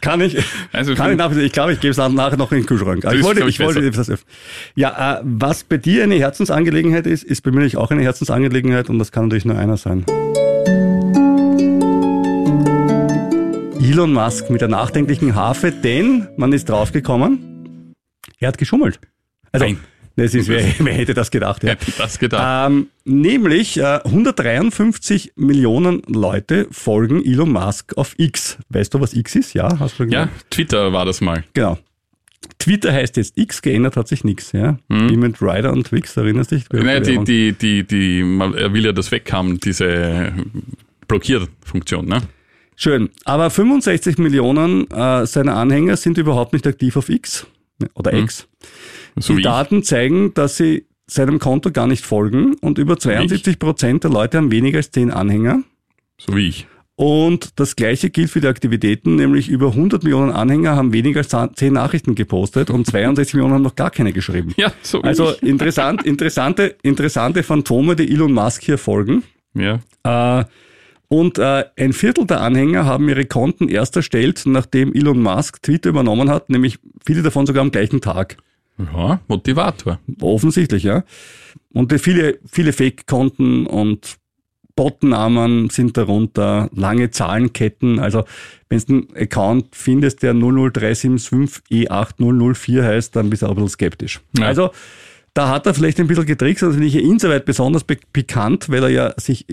[0.00, 0.36] kann ich,
[0.70, 1.36] Also kann ich.
[1.38, 3.04] Ich glaube, ich gebe es nachher noch in den Kühlschrank.
[3.12, 4.30] Ich wollte, ich, ich wollte das öffnen.
[4.76, 8.88] Ja, äh, was bei dir eine Herzensangelegenheit ist, ist bei mir natürlich auch eine Herzensangelegenheit
[8.88, 10.04] und das kann natürlich nur einer sein.
[13.86, 17.94] Elon Musk mit der nachdenklichen Harfe, denn man ist draufgekommen,
[18.40, 18.98] er hat geschummelt.
[19.52, 19.78] Also, Nein.
[20.16, 21.62] das ist, wer, wer hätte das gedacht?
[21.62, 21.70] Ja.
[21.70, 22.68] Hätte das gedacht.
[22.70, 28.58] Ähm, nämlich äh, 153 Millionen Leute folgen Elon Musk auf X.
[28.70, 29.54] Weißt du, was X ist?
[29.54, 30.50] Ja, hast du ja, gesagt?
[30.50, 31.44] Twitter war das mal.
[31.54, 31.78] Genau.
[32.58, 34.52] Twitter heißt jetzt X, geändert hat sich nichts.
[34.52, 34.78] Ja?
[34.88, 36.68] Wie mit Ryder und Twix, erinnerst du dich?
[36.70, 40.32] Naja, die, die, die, die, man- er will ja das weghaben, diese
[41.08, 42.22] Blockierfunktion, ne?
[42.76, 43.10] Schön.
[43.24, 47.46] Aber 65 Millionen äh, seiner Anhänger sind überhaupt nicht aktiv auf X
[47.94, 48.46] oder X.
[49.16, 49.44] So die wie ich.
[49.44, 54.38] Daten zeigen, dass sie seinem Konto gar nicht folgen und über 72 Prozent der Leute
[54.38, 55.62] haben weniger als 10 Anhänger.
[56.18, 56.66] So wie ich.
[56.98, 61.28] Und das gleiche gilt für die Aktivitäten, nämlich über 100 Millionen Anhänger haben weniger als
[61.54, 64.54] 10 Nachrichten gepostet und 62 Millionen haben noch gar keine geschrieben.
[64.56, 65.42] Ja, so wie Also ich.
[65.42, 69.22] interessant, interessante, interessante Phantome, die Elon Musk hier folgen.
[69.54, 69.80] Ja.
[70.04, 70.44] Äh,
[71.08, 75.90] und äh, ein Viertel der Anhänger haben ihre Konten erst erstellt, nachdem Elon Musk Twitter
[75.90, 78.36] übernommen hat, nämlich viele davon sogar am gleichen Tag.
[78.78, 80.00] ja, Motivator.
[80.20, 81.04] Offensichtlich, ja.
[81.72, 84.18] Und viele, viele Fake-Konten und
[84.76, 87.98] Botnamen sind darunter, lange Zahlenketten.
[87.98, 88.24] Also
[88.68, 94.20] wenn du einen Account findest, der 00375E8004 heißt, dann bist du auch ein bisschen skeptisch.
[94.38, 94.46] Ja.
[94.46, 94.70] Also
[95.32, 98.82] da hat er vielleicht ein bisschen getrickst, das finde ich insoweit besonders be pikant, weil
[98.84, 99.46] er ja sich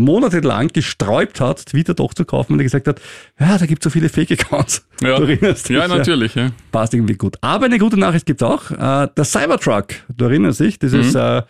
[0.00, 3.00] monatelang gesträubt hat, Twitter doch zu kaufen, weil er gesagt hat,
[3.38, 4.86] ja, da gibt es so viele Fake-Accounts.
[5.00, 6.34] Ja, Du erinnerst dich, ja natürlich.
[6.34, 6.50] Ja.
[6.72, 7.36] passt irgendwie gut.
[7.40, 8.70] Aber eine gute Nachricht gibt's auch.
[8.70, 11.42] Äh, der Cybertruck, du erinnerst dich, dieses äh,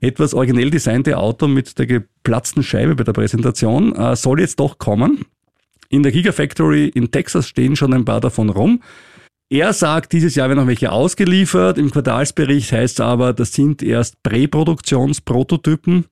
[0.00, 4.78] etwas originell designte Auto mit der geplatzten Scheibe bei der Präsentation, äh, soll jetzt doch
[4.78, 5.26] kommen.
[5.90, 8.80] In der Gigafactory in Texas stehen schon ein paar davon rum.
[9.52, 11.76] Er sagt, dieses Jahr werden noch welche ausgeliefert.
[11.76, 16.04] Im Quartalsbericht heißt es aber, das sind erst Präproduktionsprototypen.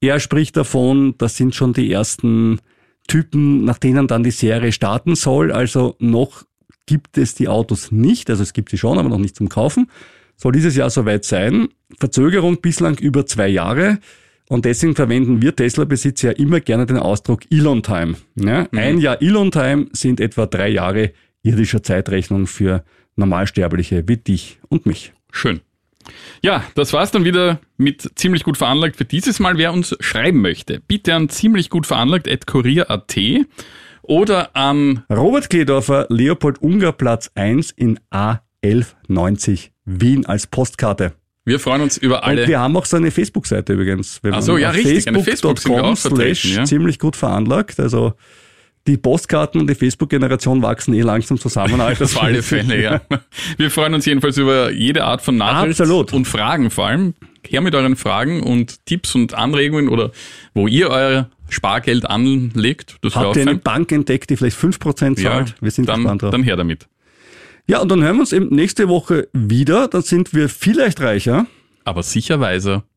[0.00, 2.60] Er spricht davon, das sind schon die ersten
[3.08, 5.52] Typen, nach denen dann die Serie starten soll.
[5.52, 6.44] Also noch
[6.86, 9.90] gibt es die Autos nicht, also es gibt sie schon, aber noch nicht zum Kaufen.
[10.36, 11.68] Soll dieses Jahr soweit sein.
[11.98, 13.98] Verzögerung bislang über zwei Jahre.
[14.48, 18.14] Und deswegen verwenden wir Tesla-Besitzer ja immer gerne den Ausdruck Elon Time.
[18.36, 22.84] Ja, Ein Jahr Elon Time sind etwa drei Jahre irdischer Zeitrechnung für
[23.16, 25.12] Normalsterbliche wie dich und mich.
[25.32, 25.60] Schön.
[26.42, 29.58] Ja, das war's dann wieder mit ziemlich gut veranlagt für dieses Mal.
[29.58, 33.16] Wer uns schreiben möchte, bitte an ziemlich gut veranlagt at kurier.at
[34.02, 41.12] oder an Robert Kledorfer, Leopold Unger Platz 1 in A1190 Wien als Postkarte.
[41.44, 42.46] wir freuen uns über Und alle.
[42.46, 44.20] wir haben auch so eine Facebook-Seite übrigens.
[44.22, 46.64] Wenn Ach so, ja, richtig, eine Facebook Facebook.com vertreten, slash ja.
[46.64, 47.80] ziemlich gut veranlagt.
[47.80, 48.14] Also
[48.86, 51.80] die Postkarten und die Facebook-Generation wachsen eh langsam zusammen.
[51.80, 53.00] Also Auf alle Fälle, ja.
[53.56, 56.12] Wir freuen uns jedenfalls über jede Art von Nachricht Absolut.
[56.12, 57.14] und Fragen vor allem.
[57.48, 60.10] Her mit euren Fragen und Tipps und Anregungen oder
[60.54, 62.96] wo ihr euer Spargeld anlegt.
[63.02, 63.60] Das Habt ihr eine fein.
[63.60, 65.54] Bank entdeckt, die vielleicht 5% Ja, zahlt?
[65.60, 66.30] wir sind dann, gespannt drauf.
[66.32, 66.86] dann her damit.
[67.68, 69.88] Ja, und dann hören wir uns eben nächste Woche wieder.
[69.88, 71.46] Dann sind wir vielleicht reicher.
[71.84, 72.82] Aber sicher weiser.